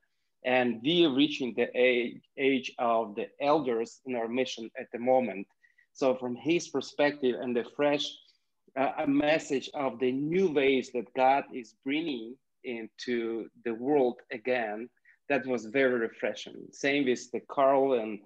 And 0.44 0.80
we 0.82 1.06
are 1.06 1.14
reaching 1.14 1.54
the 1.56 1.68
age, 1.74 2.20
age 2.36 2.72
of 2.78 3.14
the 3.14 3.28
elders 3.40 4.00
in 4.04 4.14
our 4.16 4.28
mission 4.28 4.70
at 4.78 4.88
the 4.92 4.98
moment. 4.98 5.46
So 5.92 6.14
from 6.14 6.36
his 6.36 6.68
perspective 6.68 7.36
and 7.40 7.56
the 7.56 7.64
fresh 7.76 8.06
uh, 8.76 8.92
a 8.98 9.06
message 9.06 9.70
of 9.74 9.98
the 9.98 10.12
new 10.12 10.52
ways 10.52 10.90
that 10.92 11.12
God 11.14 11.44
is 11.54 11.74
bringing 11.82 12.36
into 12.66 13.48
the 13.64 13.74
world 13.74 14.20
again, 14.32 14.88
that 15.28 15.46
was 15.46 15.66
very 15.66 15.98
refreshing. 15.98 16.56
Same 16.72 17.06
with 17.06 17.30
the 17.32 17.40
Carl 17.40 17.94
and 17.94 18.20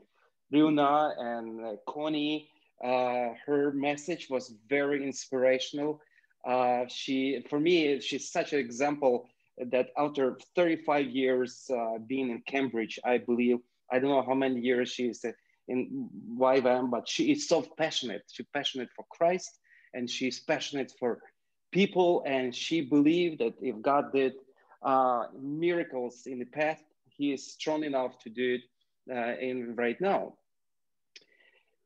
Runa 0.51 1.15
and 1.19 1.65
uh, 1.65 1.73
Connie. 1.89 2.49
Uh, 2.83 3.35
her 3.47 3.73
message 3.73 4.29
was 4.31 4.55
very 4.69 5.05
inspirational 5.05 6.01
uh, 6.45 6.85
she, 6.89 7.45
for 7.49 7.61
me, 7.61 8.01
she's 8.01 8.31
such 8.31 8.53
an 8.53 8.59
example 8.59 9.29
that 9.59 9.89
after 9.99 10.39
35 10.57 11.07
years 11.11 11.71
uh, 11.71 11.99
being 12.07 12.31
in 12.31 12.43
Cambridge, 12.47 12.99
I 13.05 13.19
believe, 13.19 13.59
I 13.93 13.99
don't 13.99 14.11
know 14.11 14.23
how 14.23 14.35
many 14.35 14.61
years 14.61 14.91
she's 14.91 15.25
in 15.69 16.09
YWAM, 16.39 16.91
but 16.91 17.07
she 17.07 17.33
is 17.33 17.47
so 17.47 17.63
passionate. 17.77 18.23
She's 18.33 18.47
passionate 18.55 18.89
for 18.97 19.05
Christ 19.11 19.59
and 19.93 20.09
she's 20.09 20.41
passionate 20.41 20.93
for 20.99 21.19
people. 21.71 22.23
And 22.27 22.55
she 22.55 22.81
believed 22.81 23.41
that 23.41 23.55
if 23.61 23.81
God 23.81 24.13
did 24.13 24.35
uh, 24.83 25.27
miracles 25.41 26.27
in 26.27 26.39
the 26.39 26.45
past, 26.47 26.85
he 27.09 27.33
is 27.33 27.47
strong 27.47 27.85
enough 27.85 28.19
to 28.21 28.31
do 28.31 28.59
it 28.59 29.15
uh, 29.15 29.37
in 29.39 29.75
right 29.77 30.01
now. 30.01 30.35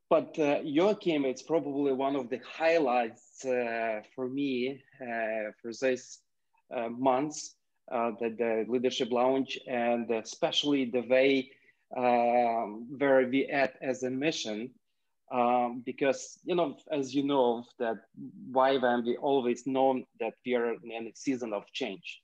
But 0.09 0.37
uh, 0.37 0.59
Joachim, 0.63 1.25
it's 1.25 1.41
probably 1.41 1.91
one 1.91 2.15
of 2.15 2.29
the 2.29 2.39
highlights 2.45 3.43
uh, 3.43 4.01
for 4.15 4.29
me 4.29 4.83
uh, 5.01 5.51
for 5.61 5.71
this 5.81 6.19
uh, 6.75 6.89
months, 6.89 7.55
uh, 7.91 8.11
the, 8.19 8.29
the 8.29 8.65
Leadership 8.67 9.11
Lounge, 9.11 9.59
and 9.67 10.09
especially 10.11 10.85
the 10.85 11.01
way 11.01 11.49
um, 11.97 12.87
where 12.97 13.27
we 13.27 13.47
at 13.47 13.75
as 13.81 14.03
a 14.03 14.09
mission. 14.09 14.69
Um, 15.31 15.81
because, 15.85 16.39
you 16.43 16.55
know, 16.55 16.77
as 16.91 17.15
you 17.15 17.23
know, 17.23 17.65
that 17.79 17.97
YWAM, 18.51 19.05
we 19.05 19.17
always 19.17 19.65
know 19.65 20.03
that 20.19 20.33
we 20.45 20.53
are 20.55 20.73
in 20.83 21.07
a 21.07 21.11
season 21.15 21.51
of 21.51 21.65
change. 21.73 22.21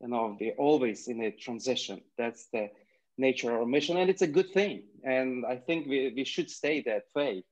You 0.00 0.08
know, 0.08 0.36
we're 0.38 0.52
always 0.58 1.08
in 1.08 1.22
a 1.22 1.30
transition. 1.30 2.02
That's 2.18 2.48
the 2.52 2.68
nature 3.16 3.54
of 3.54 3.60
our 3.60 3.66
mission, 3.66 3.96
and 3.96 4.10
it's 4.10 4.22
a 4.22 4.26
good 4.26 4.52
thing. 4.52 4.82
And 5.02 5.46
I 5.46 5.56
think 5.56 5.86
we, 5.86 6.12
we 6.14 6.24
should 6.24 6.50
stay 6.50 6.82
that 6.82 7.04
way. 7.14 7.44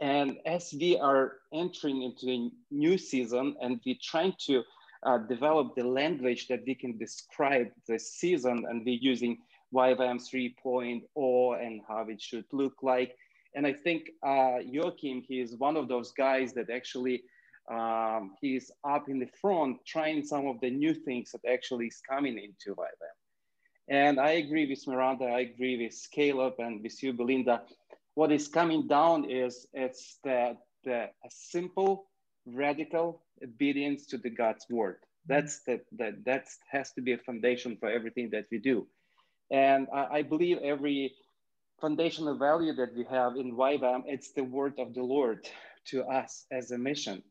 And 0.00 0.38
as 0.46 0.74
we 0.78 0.98
are 0.98 1.36
entering 1.52 2.02
into 2.02 2.30
a 2.30 2.50
new 2.70 2.98
season 2.98 3.56
and 3.60 3.80
we're 3.84 3.96
trying 4.00 4.34
to 4.46 4.62
uh, 5.04 5.18
develop 5.18 5.74
the 5.74 5.84
language 5.84 6.48
that 6.48 6.60
we 6.66 6.74
can 6.74 6.98
describe 6.98 7.68
the 7.86 7.98
season, 7.98 8.64
and 8.68 8.84
we're 8.84 8.98
using 9.00 9.38
YWAM 9.72 10.20
3.0 10.20 11.66
and 11.66 11.80
how 11.86 12.06
it 12.08 12.20
should 12.20 12.44
look 12.52 12.74
like. 12.82 13.16
And 13.54 13.66
I 13.66 13.72
think 13.72 14.10
uh, 14.26 14.58
Joachim, 14.64 15.22
he 15.26 15.40
is 15.40 15.56
one 15.56 15.76
of 15.76 15.88
those 15.88 16.12
guys 16.12 16.52
that 16.54 16.70
actually 16.70 17.22
um, 17.70 18.34
he's 18.40 18.70
up 18.84 19.08
in 19.08 19.18
the 19.18 19.28
front 19.40 19.78
trying 19.86 20.24
some 20.24 20.46
of 20.46 20.60
the 20.60 20.70
new 20.70 20.94
things 20.94 21.32
that 21.32 21.50
actually 21.50 21.86
is 21.86 22.00
coming 22.08 22.38
into 22.38 22.74
YWAM. 22.74 23.18
And 23.88 24.20
I 24.20 24.32
agree 24.32 24.66
with 24.68 24.86
Miranda, 24.86 25.26
I 25.26 25.40
agree 25.40 25.82
with 25.82 25.96
Caleb 26.12 26.54
and 26.58 26.82
with 26.82 27.02
you, 27.02 27.12
Belinda. 27.12 27.62
What 28.14 28.32
is 28.32 28.48
coming 28.48 28.86
down 28.86 29.30
is 29.30 29.66
it's 29.72 30.18
the, 30.24 30.56
the 30.84 31.04
a 31.04 31.30
simple, 31.30 32.06
radical 32.46 33.22
obedience 33.42 34.06
to 34.06 34.18
the 34.18 34.30
God's 34.30 34.66
word. 34.70 34.96
That's 35.26 35.60
that 35.66 35.84
that 35.92 36.46
has 36.70 36.92
to 36.92 37.02
be 37.02 37.12
a 37.12 37.18
foundation 37.18 37.76
for 37.78 37.88
everything 37.90 38.30
that 38.30 38.46
we 38.50 38.58
do. 38.58 38.86
And 39.50 39.86
I, 39.92 40.06
I 40.18 40.22
believe 40.22 40.58
every 40.58 41.12
foundational 41.80 42.36
value 42.36 42.74
that 42.74 42.94
we 42.94 43.04
have 43.04 43.36
in 43.36 43.56
YWAM, 43.56 44.02
it's 44.06 44.32
the 44.32 44.44
word 44.44 44.74
of 44.78 44.94
the 44.94 45.02
Lord 45.02 45.46
to 45.86 46.04
us 46.04 46.46
as 46.50 46.70
a 46.70 46.78
mission. 46.78 47.22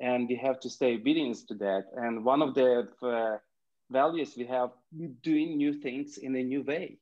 And 0.00 0.28
we 0.28 0.36
have 0.36 0.60
to 0.60 0.70
stay 0.70 0.94
obedient 0.94 1.38
to 1.48 1.54
that. 1.54 1.86
And 1.96 2.24
one 2.24 2.40
of 2.42 2.54
the 2.54 2.88
uh, 3.02 3.38
values 3.90 4.34
we 4.36 4.46
have 4.46 4.70
doing 5.22 5.56
new 5.56 5.72
things 5.72 6.18
in 6.18 6.36
a 6.36 6.42
new 6.42 6.62
way 6.62 6.98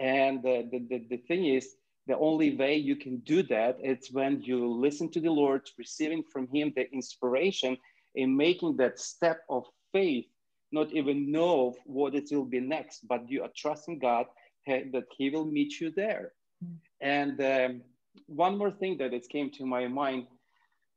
and 0.00 0.42
the, 0.42 0.68
the, 0.70 1.06
the 1.10 1.16
thing 1.28 1.46
is 1.46 1.76
the 2.06 2.18
only 2.18 2.56
way 2.56 2.76
you 2.76 2.96
can 2.96 3.18
do 3.18 3.42
that 3.42 3.76
it's 3.80 4.12
when 4.12 4.42
you 4.42 4.66
listen 4.68 5.10
to 5.10 5.20
the 5.20 5.30
lord 5.30 5.62
receiving 5.78 6.22
from 6.32 6.48
him 6.48 6.72
the 6.76 6.90
inspiration 6.92 7.76
in 8.14 8.36
making 8.36 8.76
that 8.76 8.98
step 8.98 9.40
of 9.48 9.64
faith 9.92 10.26
not 10.72 10.90
even 10.92 11.30
know 11.30 11.74
what 11.84 12.14
it 12.14 12.28
will 12.32 12.44
be 12.44 12.60
next 12.60 13.06
but 13.06 13.28
you 13.30 13.42
are 13.42 13.50
trusting 13.56 13.98
god 13.98 14.26
that 14.66 15.06
he 15.16 15.30
will 15.30 15.44
meet 15.44 15.80
you 15.80 15.90
there 15.90 16.32
mm. 16.64 16.74
and 17.00 17.40
um, 17.40 17.82
one 18.26 18.56
more 18.56 18.70
thing 18.70 18.96
that 18.96 19.12
it 19.12 19.28
came 19.28 19.50
to 19.50 19.66
my 19.66 19.86
mind 19.86 20.26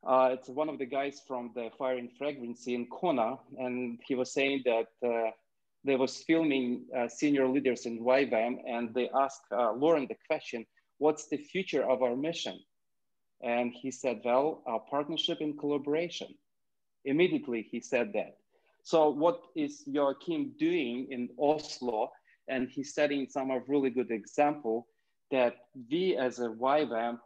uh, 0.06 0.30
it's 0.32 0.48
one 0.48 0.70
of 0.70 0.78
the 0.78 0.86
guys 0.86 1.22
from 1.28 1.52
the 1.56 1.70
Fire 1.78 1.98
and 1.98 2.10
Fragrance 2.18 2.68
in 2.68 2.88
Kona, 2.88 3.38
and 3.58 4.00
he 4.08 4.16
was 4.16 4.32
saying 4.34 4.64
that 4.66 4.88
uh, 5.06 5.32
they 5.84 5.96
was 5.96 6.24
filming 6.24 6.86
uh, 6.96 7.08
senior 7.08 7.48
leaders 7.48 7.86
in 7.86 8.00
YWAM, 8.04 8.58
and 8.68 8.94
they 8.94 9.10
asked 9.10 9.42
uh, 9.52 9.72
Loren 9.74 10.08
the 10.08 10.16
question, 10.28 10.66
what's 11.00 11.28
the 11.28 11.38
future 11.38 11.84
of 11.90 12.02
our 12.04 12.16
mission? 12.16 12.60
And 13.42 13.74
he 13.74 13.92
said, 13.92 14.22
well, 14.24 14.64
our 14.66 14.80
partnership 14.90 15.40
and 15.42 15.58
collaboration. 15.58 16.28
Immediately 17.06 17.68
he 17.70 17.80
said 17.80 18.14
that. 18.14 18.38
So 18.84 19.10
what 19.10 19.42
is 19.56 19.84
Joachim 19.86 20.54
doing 20.58 21.08
in 21.12 21.30
Oslo? 21.40 22.12
And 22.48 22.70
he's 22.70 22.94
setting 22.94 23.27
some 23.30 23.51
of 23.51 23.63
really 23.68 23.89
good 23.89 24.12
example 24.12 24.88
that 25.32 25.56
we 25.89 26.16
as 26.16 26.39
a 26.39 26.48
YWAM 26.48 27.20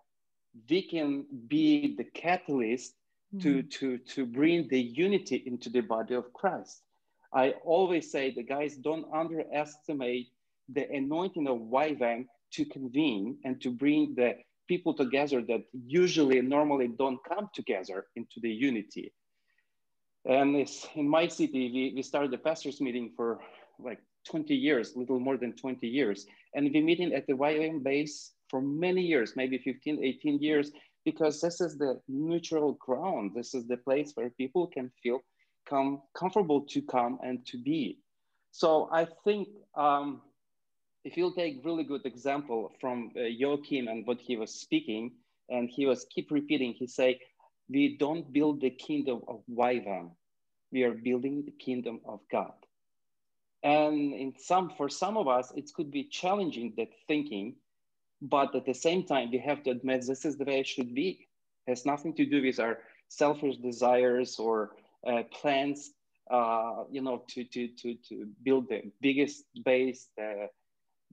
we 0.70 0.82
can 0.82 1.26
be 1.48 1.96
the 1.96 2.04
catalyst 2.04 2.94
mm-hmm. 3.34 3.40
to, 3.40 3.64
to, 3.64 3.98
to 3.98 4.26
bring 4.26 4.68
the 4.68 4.80
unity 4.82 5.44
into 5.46 5.70
the 5.70 5.82
body 5.82 6.16
of 6.16 6.32
Christ. 6.34 6.82
I 7.34 7.52
always 7.64 8.12
say 8.12 8.32
the 8.32 8.44
guys 8.44 8.76
don't 8.76 9.06
underestimate 9.14 10.28
the 10.70 10.90
anointing 10.90 11.48
of 11.48 11.58
YWAM 11.58 12.26
to 12.54 12.66
convene 12.66 13.38
and 13.46 13.62
to 13.62 13.72
bring 13.72 14.16
the 14.16 14.36
people 14.68 14.94
together 14.94 15.42
that 15.42 15.64
usually 15.86 16.42
normally 16.42 16.90
don't 16.90 17.20
come 17.24 17.50
together 17.54 18.08
into 18.16 18.40
the 18.42 18.50
unity. 18.50 19.14
And 20.26 20.56
it's 20.56 20.88
in 20.96 21.08
my 21.08 21.28
city, 21.28 21.72
we, 21.74 21.94
we 21.96 22.04
started 22.04 22.32
the 22.32 22.38
pastors 22.38 22.80
meeting 22.80 23.12
for 23.16 23.40
like 23.80 24.00
20 24.30 24.54
years, 24.56 24.96
little 24.96 25.20
more 25.20 25.38
than 25.38 25.54
20 25.54 25.88
years. 25.88 26.26
And 26.54 26.70
we 26.74 26.82
meeting 26.82 27.14
at 27.14 27.28
the 27.28 27.34
YWAM 27.34 27.84
base 27.84 28.34
for 28.50 28.62
many 28.62 29.02
years, 29.02 29.34
maybe 29.36 29.58
15, 29.58 30.04
18 30.04 30.40
years, 30.40 30.72
because 31.06 31.42
this 31.42 31.62
is 31.62 31.78
the 31.78 32.00
neutral 32.08 32.74
ground. 32.74 33.32
This 33.36 33.54
is 33.54 33.68
the 33.68 33.78
place 33.78 34.12
where 34.16 34.30
people 34.32 34.68
can 34.68 34.92
feel 35.02 35.20
come 35.68 36.02
comfortable 36.18 36.62
to 36.62 36.82
come 36.82 37.20
and 37.24 37.46
to 37.46 37.58
be. 37.58 38.00
So 38.52 38.90
I 38.92 39.08
think 39.24 39.48
um, 39.76 40.22
if 41.04 41.18
you'll 41.18 41.34
take 41.34 41.66
really 41.66 41.84
good 41.84 42.06
example 42.06 42.72
from 42.80 43.12
uh, 43.16 43.22
Joachim 43.22 43.88
and 43.88 44.06
what 44.06 44.20
he 44.20 44.36
was 44.36 44.54
speaking, 44.54 45.12
and 45.50 45.70
he 45.70 45.86
was 45.86 46.06
keep 46.14 46.32
repeating, 46.32 46.74
he 46.74 46.88
say, 46.88 47.20
we 47.70 47.98
don't 47.98 48.32
build 48.34 48.62
the 48.62 48.70
kingdom 48.70 49.22
of 49.28 49.42
YWAM, 49.50 50.12
we 50.72 50.84
are 50.84 50.94
building 50.94 51.44
the 51.46 51.52
kingdom 51.52 52.00
of 52.06 52.20
God. 52.32 52.54
And 53.64 54.14
in 54.14 54.34
some, 54.38 54.72
for 54.78 54.90
some 54.90 55.18
of 55.18 55.28
us, 55.28 55.52
it 55.56 55.72
could 55.76 55.92
be 55.92 56.06
challenging 56.06 56.74
that 56.78 56.90
thinking 57.08 57.56
but 58.22 58.56
at 58.56 58.66
the 58.66 58.74
same 58.74 59.04
time, 59.04 59.32
we 59.32 59.40
have 59.40 59.64
to 59.64 59.72
admit 59.72 60.06
this 60.08 60.26
is 60.26 60.38
the 60.38 60.46
way 60.46 60.60
it 60.60 60.68
should 60.68 60.94
be. 60.96 61.28
It 61.68 61.72
has 61.72 61.86
nothing 61.86 62.14
to 62.16 62.26
do 62.26 62.42
with 62.42 62.60
our 62.60 62.80
selfish 63.10 63.58
desires 63.58 64.40
or 64.40 64.72
uh, 65.08 65.24
plans. 65.32 65.92
uh, 66.32 66.84
you 66.92 67.02
know, 67.02 67.24
to, 67.30 67.44
to, 67.46 67.68
to, 67.70 67.96
to 68.10 68.28
build 68.44 68.70
the 68.70 68.82
biggest 69.02 69.46
base, 69.66 70.08
the, 70.18 70.48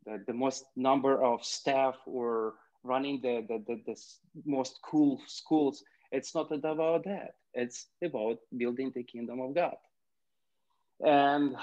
the, 0.06 0.22
the 0.26 0.32
most 0.32 0.64
number 0.76 1.22
of 1.22 1.44
staff 1.44 1.96
or 2.06 2.54
running 2.84 3.20
the, 3.22 3.44
the, 3.48 3.64
the, 3.66 3.82
the 3.86 3.96
most 4.46 4.78
cool 4.84 5.20
schools. 5.26 5.82
It's 6.12 6.34
not 6.34 6.52
about 6.52 7.04
that. 7.04 7.34
It's 7.54 7.86
about 8.02 8.38
building 8.56 8.92
the 8.94 9.02
kingdom 9.02 9.40
of 9.40 9.54
God. 9.54 9.76
And 11.04 11.56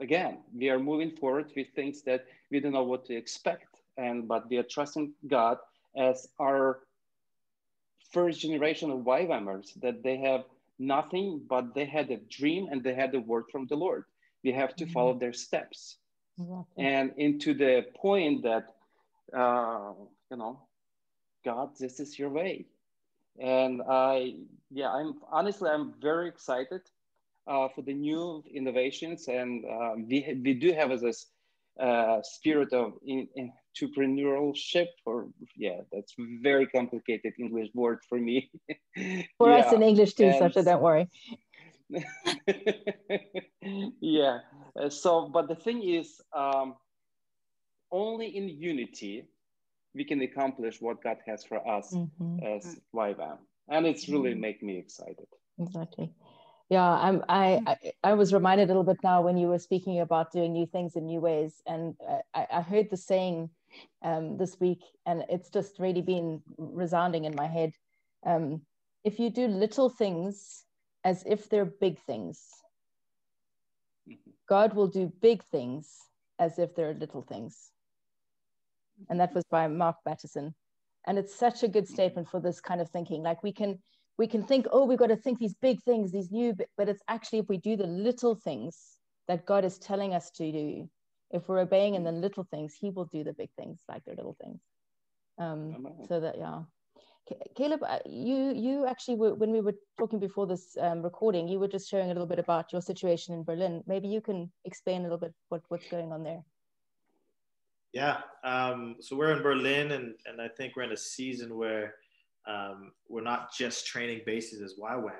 again, 0.00 0.38
we 0.54 0.68
are 0.70 0.78
moving 0.78 1.10
forward 1.10 1.52
with 1.56 1.68
things 1.74 2.02
that 2.02 2.24
we 2.50 2.60
don't 2.60 2.72
know 2.72 2.82
what 2.82 3.04
to 3.06 3.14
expect. 3.14 3.80
And 3.96 4.26
but 4.26 4.48
we 4.48 4.56
are 4.56 4.62
trusting 4.62 5.12
God 5.26 5.58
as 5.96 6.28
our 6.40 6.80
first 8.12 8.40
generation 8.40 8.90
of 8.90 9.00
YWAMers 9.00 9.80
that 9.80 10.02
they 10.02 10.16
have 10.18 10.44
nothing, 10.78 11.42
but 11.48 11.74
they 11.74 11.84
had 11.84 12.10
a 12.10 12.16
dream 12.16 12.68
and 12.70 12.82
they 12.82 12.94
had 12.94 13.14
a 13.14 13.20
word 13.20 13.44
from 13.50 13.66
the 13.66 13.76
Lord. 13.76 14.04
We 14.44 14.52
have 14.52 14.74
to 14.76 14.84
mm-hmm. 14.84 14.92
follow 14.92 15.18
their 15.18 15.32
steps. 15.32 15.96
Exactly. 16.38 16.84
And 16.84 17.12
into 17.16 17.54
the 17.54 17.86
point 17.94 18.42
that, 18.42 18.74
uh, 19.36 19.92
you 20.30 20.36
know, 20.36 20.60
God, 21.44 21.70
this 21.78 22.00
is 22.00 22.18
your 22.18 22.30
way. 22.30 22.66
And 23.38 23.82
I, 23.88 24.34
yeah, 24.70 24.90
I'm 24.90 25.14
honestly, 25.30 25.70
I'm 25.70 25.94
very 26.00 26.28
excited 26.28 26.82
uh, 27.46 27.68
for 27.74 27.82
the 27.82 27.94
new 27.94 28.42
innovations. 28.54 29.28
And 29.28 29.64
uh, 29.64 29.94
we, 29.96 30.40
we 30.42 30.54
do 30.54 30.72
have 30.72 30.98
this 31.00 31.26
uh, 31.80 32.20
spirit 32.22 32.72
of 32.72 32.94
in, 33.06 33.28
in 33.34 33.52
entrepreneurship 33.72 34.88
or 35.06 35.28
yeah 35.56 35.80
that's 35.90 36.14
very 36.42 36.66
complicated 36.66 37.32
english 37.38 37.68
word 37.74 37.98
for 38.08 38.18
me 38.18 38.50
for 39.38 39.48
yeah. 39.48 39.56
us 39.56 39.72
in 39.72 39.82
english 39.82 40.12
too 40.14 40.24
and, 40.24 40.38
sasha 40.38 40.62
don't 40.62 40.82
worry 40.82 41.08
yeah 44.00 44.38
uh, 44.78 44.88
so 44.90 45.28
but 45.32 45.48
the 45.48 45.54
thing 45.54 45.82
is 45.82 46.20
um, 46.36 46.74
only 47.90 48.36
in 48.36 48.48
unity 48.48 49.24
we 49.94 50.04
can 50.04 50.20
accomplish 50.20 50.80
what 50.80 51.02
god 51.02 51.16
has 51.26 51.44
for 51.44 51.66
us 51.66 51.94
mm-hmm. 51.94 52.38
as 52.44 52.76
YWAM. 52.94 53.38
and 53.68 53.86
it's 53.86 54.08
really 54.08 54.32
mm-hmm. 54.32 54.40
make 54.40 54.62
me 54.62 54.78
excited 54.78 55.26
exactly 55.58 56.12
yeah 56.72 56.92
I'm, 57.06 57.18
I, 57.28 57.60
I, 57.66 57.76
I 58.10 58.12
was 58.14 58.32
reminded 58.32 58.64
a 58.64 58.72
little 58.72 58.90
bit 58.92 59.02
now 59.02 59.22
when 59.22 59.36
you 59.36 59.48
were 59.52 59.58
speaking 59.68 60.00
about 60.00 60.32
doing 60.32 60.52
new 60.52 60.66
things 60.66 60.96
in 60.96 61.06
new 61.06 61.20
ways 61.20 61.52
and 61.66 61.94
I, 62.34 62.46
I 62.58 62.60
heard 62.62 62.88
the 62.90 62.96
saying 62.96 63.50
um, 64.02 64.36
this 64.36 64.58
week, 64.60 64.82
and 65.06 65.24
it's 65.28 65.50
just 65.50 65.78
really 65.78 66.02
been 66.02 66.42
resounding 66.58 67.24
in 67.24 67.34
my 67.34 67.46
head. 67.46 67.72
Um, 68.24 68.62
if 69.04 69.18
you 69.18 69.30
do 69.30 69.46
little 69.46 69.88
things 69.88 70.64
as 71.04 71.24
if 71.26 71.48
they're 71.48 71.64
big 71.64 71.98
things, 72.00 72.40
mm-hmm. 74.08 74.30
God 74.48 74.74
will 74.74 74.88
do 74.88 75.12
big 75.20 75.42
things 75.44 75.88
as 76.38 76.58
if 76.58 76.74
they're 76.74 76.94
little 76.94 77.22
things. 77.22 77.70
And 79.08 79.18
that 79.20 79.34
was 79.34 79.44
by 79.50 79.66
Mark 79.68 79.96
Batterson. 80.04 80.54
And 81.06 81.18
it's 81.18 81.34
such 81.34 81.62
a 81.62 81.68
good 81.68 81.88
statement 81.88 82.28
for 82.28 82.40
this 82.40 82.60
kind 82.60 82.80
of 82.80 82.88
thinking. 82.90 83.22
Like 83.22 83.42
we 83.42 83.52
can 83.52 83.80
we 84.22 84.28
can 84.28 84.44
think, 84.44 84.68
oh, 84.70 84.84
we've 84.84 85.00
got 85.00 85.08
to 85.08 85.16
think 85.16 85.40
these 85.40 85.56
big 85.60 85.82
things, 85.82 86.12
these 86.12 86.30
new, 86.30 86.54
but 86.78 86.88
it's 86.88 87.02
actually 87.08 87.40
if 87.40 87.48
we 87.48 87.58
do 87.58 87.74
the 87.76 87.88
little 87.88 88.36
things 88.36 88.98
that 89.26 89.44
God 89.46 89.64
is 89.64 89.78
telling 89.78 90.14
us 90.14 90.30
to 90.38 90.52
do, 90.52 90.88
if 91.32 91.48
we're 91.48 91.58
obeying 91.58 91.96
in 91.96 92.04
the 92.04 92.12
little 92.12 92.44
things, 92.44 92.72
He 92.72 92.90
will 92.90 93.06
do 93.06 93.24
the 93.24 93.32
big 93.32 93.50
things 93.58 93.80
like 93.88 94.04
the 94.04 94.12
little 94.12 94.36
things. 94.40 94.60
Um, 95.38 95.88
so 96.06 96.20
that 96.20 96.38
yeah, 96.38 96.60
Caleb, 97.56 97.82
uh, 97.82 97.98
you 98.06 98.52
you 98.54 98.86
actually 98.86 99.16
were, 99.16 99.34
when 99.34 99.50
we 99.50 99.60
were 99.60 99.74
talking 99.98 100.20
before 100.20 100.46
this 100.46 100.76
um, 100.80 101.02
recording, 101.02 101.48
you 101.48 101.58
were 101.58 101.72
just 101.76 101.90
sharing 101.90 102.10
a 102.12 102.14
little 102.14 102.32
bit 102.34 102.38
about 102.38 102.72
your 102.72 102.80
situation 102.80 103.34
in 103.34 103.42
Berlin. 103.42 103.82
Maybe 103.88 104.06
you 104.06 104.20
can 104.20 104.52
explain 104.64 105.00
a 105.00 105.02
little 105.02 105.18
bit 105.18 105.34
what 105.48 105.62
what's 105.66 105.88
going 105.88 106.12
on 106.12 106.22
there. 106.22 106.44
Yeah, 107.92 108.18
um, 108.44 108.96
so 109.00 109.16
we're 109.16 109.32
in 109.36 109.42
Berlin, 109.42 109.90
and 109.90 110.14
and 110.26 110.40
I 110.40 110.46
think 110.46 110.76
we're 110.76 110.84
in 110.90 110.92
a 110.92 111.04
season 111.16 111.58
where 111.58 111.94
um, 112.46 112.92
we're 113.08 113.22
not 113.22 113.52
just 113.52 113.86
training 113.86 114.22
bases 114.26 114.60
as 114.62 114.74
YWAM, 114.78 115.12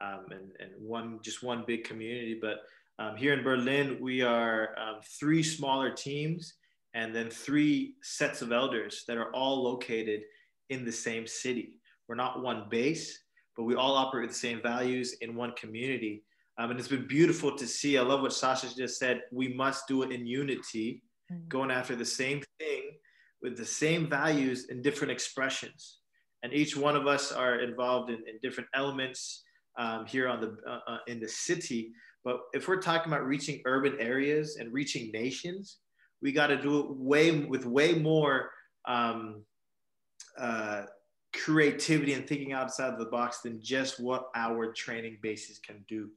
um, 0.00 0.26
and 0.30 0.50
and 0.60 0.70
one 0.78 1.20
just 1.22 1.42
one 1.42 1.64
big 1.66 1.84
community, 1.84 2.38
but 2.40 2.60
um, 3.00 3.16
here 3.16 3.32
in 3.32 3.42
Berlin, 3.42 3.96
we 3.98 4.20
are 4.20 4.78
um, 4.78 5.00
three 5.18 5.42
smaller 5.42 5.90
teams 5.90 6.54
and 6.92 7.14
then 7.14 7.30
three 7.30 7.94
sets 8.02 8.42
of 8.42 8.52
elders 8.52 9.04
that 9.08 9.16
are 9.16 9.32
all 9.34 9.64
located 9.64 10.20
in 10.68 10.84
the 10.84 10.92
same 10.92 11.26
city. 11.26 11.80
We're 12.08 12.16
not 12.16 12.42
one 12.42 12.66
base, 12.68 13.18
but 13.56 13.62
we 13.62 13.74
all 13.74 13.94
operate 13.94 14.24
with 14.24 14.32
the 14.32 14.38
same 14.38 14.60
values 14.60 15.14
in 15.22 15.34
one 15.34 15.52
community. 15.52 16.24
Um, 16.58 16.72
and 16.72 16.78
it's 16.78 16.88
been 16.88 17.06
beautiful 17.06 17.56
to 17.56 17.66
see. 17.66 17.96
I 17.96 18.02
love 18.02 18.20
what 18.20 18.34
Sasha 18.34 18.74
just 18.76 18.98
said. 18.98 19.22
We 19.32 19.54
must 19.54 19.88
do 19.88 20.02
it 20.02 20.12
in 20.12 20.26
unity, 20.26 21.02
mm-hmm. 21.32 21.48
going 21.48 21.70
after 21.70 21.96
the 21.96 22.04
same 22.04 22.42
thing 22.58 22.82
with 23.40 23.56
the 23.56 23.64
same 23.64 24.10
values 24.10 24.66
in 24.68 24.82
different 24.82 25.10
expressions. 25.10 25.99
And 26.42 26.52
each 26.52 26.76
one 26.76 26.96
of 26.96 27.06
us 27.06 27.32
are 27.32 27.60
involved 27.60 28.10
in, 28.10 28.16
in 28.16 28.38
different 28.42 28.68
elements 28.74 29.42
um, 29.78 30.06
here 30.06 30.28
on 30.28 30.40
the 30.40 30.56
uh, 30.66 30.78
uh, 30.86 30.98
in 31.06 31.20
the 31.20 31.28
city. 31.28 31.92
But 32.24 32.40
if 32.52 32.68
we're 32.68 32.82
talking 32.82 33.12
about 33.12 33.26
reaching 33.26 33.60
urban 33.64 33.96
areas 33.98 34.56
and 34.56 34.72
reaching 34.72 35.10
nations, 35.12 35.78
we 36.22 36.32
got 36.32 36.48
to 36.48 36.60
do 36.60 36.80
it 36.80 36.86
way 36.90 37.30
with 37.30 37.64
way 37.64 37.94
more 37.94 38.50
um, 38.86 39.42
uh, 40.38 40.82
creativity 41.34 42.12
and 42.12 42.26
thinking 42.26 42.52
outside 42.52 42.92
of 42.92 42.98
the 42.98 43.06
box 43.06 43.40
than 43.40 43.60
just 43.62 44.00
what 44.00 44.28
our 44.34 44.72
training 44.72 45.18
bases 45.22 45.58
can 45.58 45.84
do. 45.88 46.10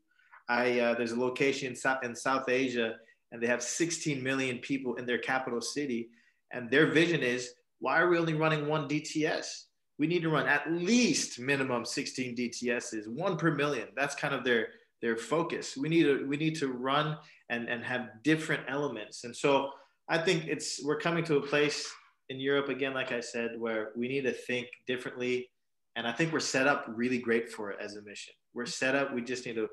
I 0.50 0.80
uh, 0.80 0.96
there's 0.96 1.12
a 1.12 1.20
location 1.20 1.70
in 1.70 1.76
South, 1.76 2.04
in 2.04 2.16
South 2.16 2.50
Asia, 2.50 2.96
and 3.32 3.42
they 3.42 3.48
have 3.48 3.64
16 3.64 4.22
million 4.22 4.58
people 4.60 4.96
in 4.96 5.06
their 5.06 5.20
capital 5.20 5.62
city, 5.62 6.10
and 6.52 6.70
their 6.70 6.88
vision 6.88 7.22
is 7.22 7.54
why 7.80 8.00
are 8.00 8.10
we 8.10 8.18
only 8.18 8.34
running 8.34 8.68
one 8.68 8.88
DTS? 8.88 9.66
We 10.00 10.08
need 10.08 10.24
to 10.24 10.30
run 10.30 10.48
at 10.48 10.72
least 10.72 11.40
minimum 11.40 11.86
16 11.86 12.36
DTSs, 12.36 13.08
one 13.08 13.38
per 13.38 13.52
million. 13.52 13.90
That's 13.96 14.16
kind 14.16 14.34
of 14.34 14.44
their 14.44 14.68
their 15.02 15.18
focus. 15.18 15.76
We 15.78 15.90
need 15.90 16.04
to 16.04 16.26
we 16.28 16.38
need 16.38 16.56
to 16.60 16.70
run 16.72 17.18
and 17.50 17.70
and 17.70 17.84
have 17.84 18.10
different 18.24 18.64
elements. 18.68 19.24
And 19.24 19.36
so 19.36 19.70
I 20.10 20.18
think 20.18 20.46
it's 20.48 20.84
we're 20.84 21.00
coming 21.00 21.24
to 21.26 21.38
a 21.38 21.42
place 21.42 21.92
in 22.30 22.40
Europe 22.40 22.70
again, 22.70 22.94
like 22.94 23.12
I 23.12 23.20
said, 23.20 23.60
where 23.60 23.92
we 23.96 24.08
need 24.08 24.24
to 24.24 24.32
think 24.32 24.68
differently. 24.88 25.50
And 25.96 26.08
I 26.08 26.12
think 26.12 26.34
we're 26.34 26.40
set 26.40 26.68
up 26.68 26.86
really 26.88 27.20
great 27.20 27.52
for 27.52 27.70
it 27.70 27.78
as 27.80 27.96
a 27.96 28.02
mission. 28.02 28.34
We're 28.54 28.66
set 28.66 28.96
up. 28.96 29.14
We 29.14 29.22
just 29.22 29.46
need 29.46 29.56
to 29.56 29.68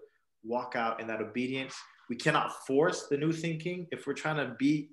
walk 0.44 0.74
out 0.76 1.00
in 1.00 1.06
that 1.06 1.20
obedience. 1.20 1.74
We 2.08 2.16
cannot 2.16 2.66
force 2.66 3.06
the 3.08 3.16
new 3.16 3.32
thinking 3.32 3.86
if 3.92 4.06
we're 4.06 4.14
trying 4.14 4.36
to 4.36 4.54
be 4.58 4.90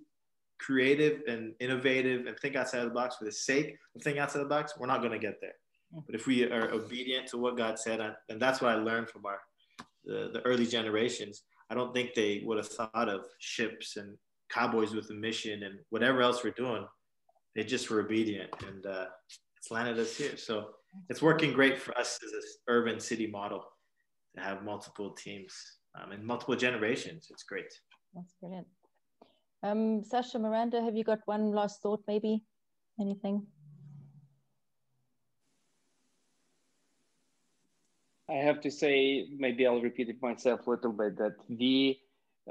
creative 0.60 1.22
and 1.28 1.54
innovative 1.60 2.26
and 2.26 2.38
think 2.40 2.56
outside 2.56 2.84
the 2.84 2.90
box 2.90 3.16
for 3.18 3.26
the 3.26 3.32
sake 3.32 3.78
of 3.96 4.02
thinking 4.02 4.22
outside 4.22 4.40
the 4.40 4.46
box. 4.46 4.74
We're 4.78 4.88
not 4.88 5.00
going 5.00 5.14
to 5.14 5.20
get 5.20 5.40
there. 5.42 5.54
But 6.06 6.16
if 6.16 6.28
we 6.28 6.44
are 6.52 6.72
obedient 6.72 7.28
to 7.28 7.38
what 7.38 7.58
God 7.58 7.80
said, 7.80 8.02
and 8.30 8.42
that's 8.42 8.62
what 8.62 8.72
I 8.72 8.76
learned 8.76 9.10
from 9.10 9.26
our 9.26 9.40
the, 10.04 10.30
the 10.34 10.42
early 10.46 10.66
generations, 10.66 11.44
I 11.70 11.76
don't 11.76 11.94
think 11.94 12.14
they 12.14 12.42
would 12.46 12.58
have 12.58 12.68
thought 12.68 13.10
of 13.10 13.26
ships 13.40 13.98
and 13.98 14.18
cowboys 14.50 14.94
with 14.94 15.10
a 15.10 15.14
mission 15.14 15.64
and 15.64 15.80
whatever 15.90 16.22
else 16.22 16.44
we're 16.44 16.52
doing. 16.52 16.86
They 17.56 17.64
just 17.64 17.90
were 17.90 18.02
obedient 18.02 18.50
and 18.66 18.86
uh, 18.86 19.06
it's 19.58 19.72
landed 19.72 20.00
us 20.00 20.16
here. 20.16 20.38
So 20.38 20.70
it's 21.10 21.22
working 21.22 21.54
great 21.54 21.78
for 21.78 21.98
us 21.98 22.20
as 22.26 22.32
an 22.32 22.42
urban 22.68 23.00
city 23.00 23.28
model 23.28 23.66
to 24.36 24.42
have 24.42 24.64
multiple 24.64 25.12
teams 25.12 25.54
um, 26.00 26.12
and 26.12 26.24
multiple 26.24 26.56
generations. 26.56 27.28
It's 27.30 27.44
great. 27.44 27.74
That's 28.14 28.34
brilliant. 28.40 28.68
Um, 29.64 30.04
Sasha, 30.04 30.38
Miranda, 30.40 30.82
have 30.82 30.96
you 30.96 31.04
got 31.04 31.20
one 31.26 31.52
last 31.52 31.82
thought, 31.82 32.04
maybe? 32.08 32.44
Anything? 33.00 33.48
I 38.30 38.36
have 38.36 38.62
to 38.62 38.72
say, 38.72 39.28
maybe 39.38 39.66
I'll 39.66 39.82
repeat 39.82 40.10
it 40.10 40.22
myself 40.22 40.68
a 40.68 40.72
little 40.72 40.92
bit, 40.92 41.18
that 41.18 41.36
we, 41.48 42.02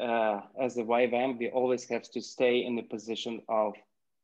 uh, 0.01 0.41
as 0.61 0.79
a 0.79 0.83
YWAM, 0.83 1.39
we 1.39 1.51
always 1.51 1.89
have 1.89 2.11
to 2.11 2.21
stay 2.21 2.65
in 2.65 2.77
the 2.77 2.83
position 2.83 3.43
of 3.49 3.75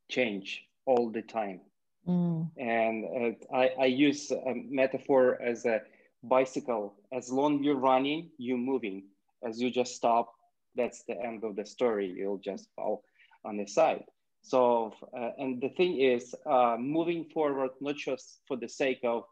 change 0.09 0.65
all 0.87 1.11
the 1.11 1.23
time. 1.23 1.61
Mm. 2.09 2.51
And 2.57 3.05
uh, 3.05 3.55
I, 3.55 3.71
I 3.81 3.85
use 3.85 4.31
a 4.31 4.55
metaphor 4.69 5.41
as 5.41 5.67
a 5.67 5.83
bicycle. 6.23 6.95
As 7.13 7.31
long 7.31 7.63
you're 7.63 7.77
running, 7.77 8.31
you're 8.39 8.57
moving. 8.57 9.05
As 9.47 9.61
you 9.61 9.71
just 9.71 9.95
stop, 9.95 10.33
that's 10.77 11.05
the 11.05 11.21
end 11.21 11.45
of 11.45 11.57
the 11.57 11.67
story. 11.67 12.07
You'll 12.07 12.39
just 12.39 12.69
fall 12.75 13.05
on 13.45 13.57
the 13.57 13.67
side. 13.67 14.05
So, 14.43 14.95
uh, 15.17 15.31
and 15.39 15.61
the 15.61 15.69
thing 15.71 16.01
is, 16.01 16.35
uh, 16.47 16.77
moving 16.79 17.25
forward, 17.33 17.71
not 17.81 17.97
just 17.97 18.41
for 18.47 18.57
the 18.57 18.69
sake 18.69 19.01
of 19.05 19.25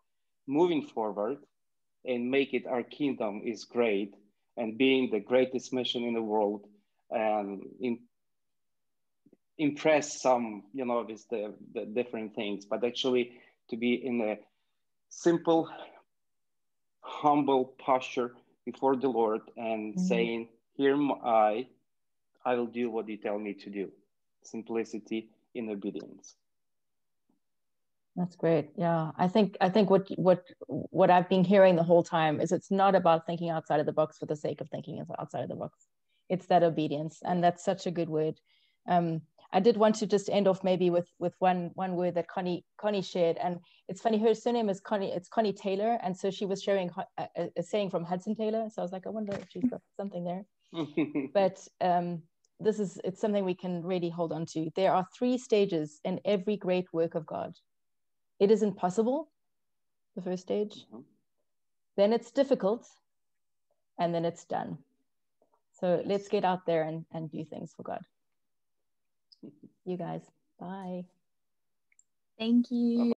moving 0.46 0.82
forward, 0.86 1.38
and 2.04 2.30
make 2.30 2.54
it 2.54 2.66
our 2.66 2.82
kingdom 2.82 3.42
is 3.44 3.64
great 3.64 4.14
and 4.56 4.78
being 4.78 5.10
the 5.10 5.20
greatest 5.20 5.72
mission 5.72 6.04
in 6.04 6.14
the 6.14 6.22
world 6.22 6.66
and 7.10 7.62
in, 7.80 7.98
impress 9.58 10.22
some, 10.22 10.64
you 10.72 10.84
know, 10.84 11.04
with 11.06 11.28
the, 11.28 11.54
the 11.74 11.84
different 11.84 12.34
things, 12.34 12.64
but 12.64 12.84
actually 12.84 13.32
to 13.68 13.76
be 13.76 13.94
in 13.94 14.20
a 14.22 14.38
simple, 15.08 15.68
humble 17.00 17.74
posture 17.78 18.32
before 18.64 18.96
the 18.96 19.08
Lord 19.08 19.42
and 19.56 19.94
mm-hmm. 19.94 20.06
saying, 20.06 20.48
Here 20.80 20.96
I, 21.22 21.66
I 22.42 22.54
will 22.54 22.66
do 22.66 22.90
what 22.90 23.06
you 23.06 23.18
tell 23.18 23.38
me 23.38 23.52
to 23.52 23.68
do. 23.68 23.90
Simplicity 24.42 25.28
in 25.54 25.68
obedience. 25.68 26.36
That's 28.16 28.34
great. 28.34 28.70
Yeah, 28.76 29.10
I 29.18 29.28
think 29.28 29.58
I 29.60 29.68
think 29.68 29.90
what 29.90 30.08
what 30.16 30.42
what 30.68 31.10
I've 31.10 31.28
been 31.28 31.44
hearing 31.44 31.76
the 31.76 31.82
whole 31.82 32.02
time 32.02 32.40
is 32.40 32.50
it's 32.50 32.70
not 32.70 32.94
about 32.94 33.26
thinking 33.26 33.50
outside 33.50 33.80
of 33.80 33.84
the 33.84 33.92
box 33.92 34.16
for 34.16 34.24
the 34.24 34.34
sake 34.34 34.62
of 34.62 34.70
thinking 34.70 35.04
outside 35.18 35.42
of 35.42 35.50
the 35.50 35.54
box. 35.54 35.86
It's 36.30 36.46
that 36.46 36.62
obedience, 36.62 37.18
and 37.26 37.44
that's 37.44 37.62
such 37.62 37.86
a 37.86 37.90
good 37.90 38.08
word. 38.08 38.40
Um, 38.88 39.20
I 39.52 39.60
did 39.60 39.76
want 39.76 39.96
to 39.96 40.06
just 40.06 40.30
end 40.30 40.48
off 40.48 40.64
maybe 40.64 40.88
with 40.88 41.08
with 41.18 41.34
one 41.40 41.72
one 41.74 41.94
word 41.94 42.14
that 42.14 42.28
Connie 42.28 42.64
Connie 42.78 43.02
shared, 43.02 43.36
and 43.36 43.58
it's 43.86 44.00
funny 44.00 44.16
her 44.16 44.34
surname 44.34 44.70
is 44.70 44.80
Connie. 44.80 45.12
It's 45.12 45.28
Connie 45.28 45.52
Taylor, 45.52 45.98
and 46.02 46.16
so 46.16 46.30
she 46.30 46.46
was 46.46 46.62
sharing 46.62 46.90
a, 47.18 47.50
a 47.58 47.62
saying 47.62 47.90
from 47.90 48.04
Hudson 48.04 48.34
Taylor. 48.34 48.70
So 48.70 48.80
I 48.80 48.84
was 48.84 48.92
like, 48.92 49.06
I 49.06 49.10
wonder 49.10 49.34
if 49.34 49.50
she's 49.50 49.68
got 49.68 49.82
something 49.98 50.24
there. 50.24 50.46
But 51.34 51.66
um, 51.80 52.22
this 52.60 52.78
is 52.78 53.00
it's 53.04 53.20
something 53.20 53.44
we 53.44 53.54
can 53.54 53.82
really 53.82 54.10
hold 54.10 54.32
on 54.32 54.46
to. 54.46 54.70
There 54.76 54.92
are 54.92 55.06
three 55.16 55.38
stages 55.38 56.00
in 56.04 56.20
every 56.24 56.56
great 56.56 56.92
work 56.92 57.14
of 57.14 57.26
God 57.26 57.54
it 58.40 58.50
is 58.50 58.62
impossible, 58.62 59.28
the 60.16 60.22
first 60.22 60.42
stage. 60.42 60.86
Mm-hmm. 60.86 61.00
Then 61.96 62.12
it's 62.12 62.30
difficult, 62.30 62.88
and 63.98 64.14
then 64.14 64.24
it's 64.24 64.44
done. 64.44 64.78
So 65.78 66.02
let's 66.06 66.28
get 66.28 66.44
out 66.44 66.64
there 66.66 66.82
and, 66.82 67.04
and 67.12 67.30
do 67.30 67.44
things 67.44 67.72
for 67.76 67.82
God. 67.82 68.00
You 69.84 69.96
guys, 69.98 70.22
bye. 70.58 71.04
Thank 72.38 72.70
you. 72.70 73.00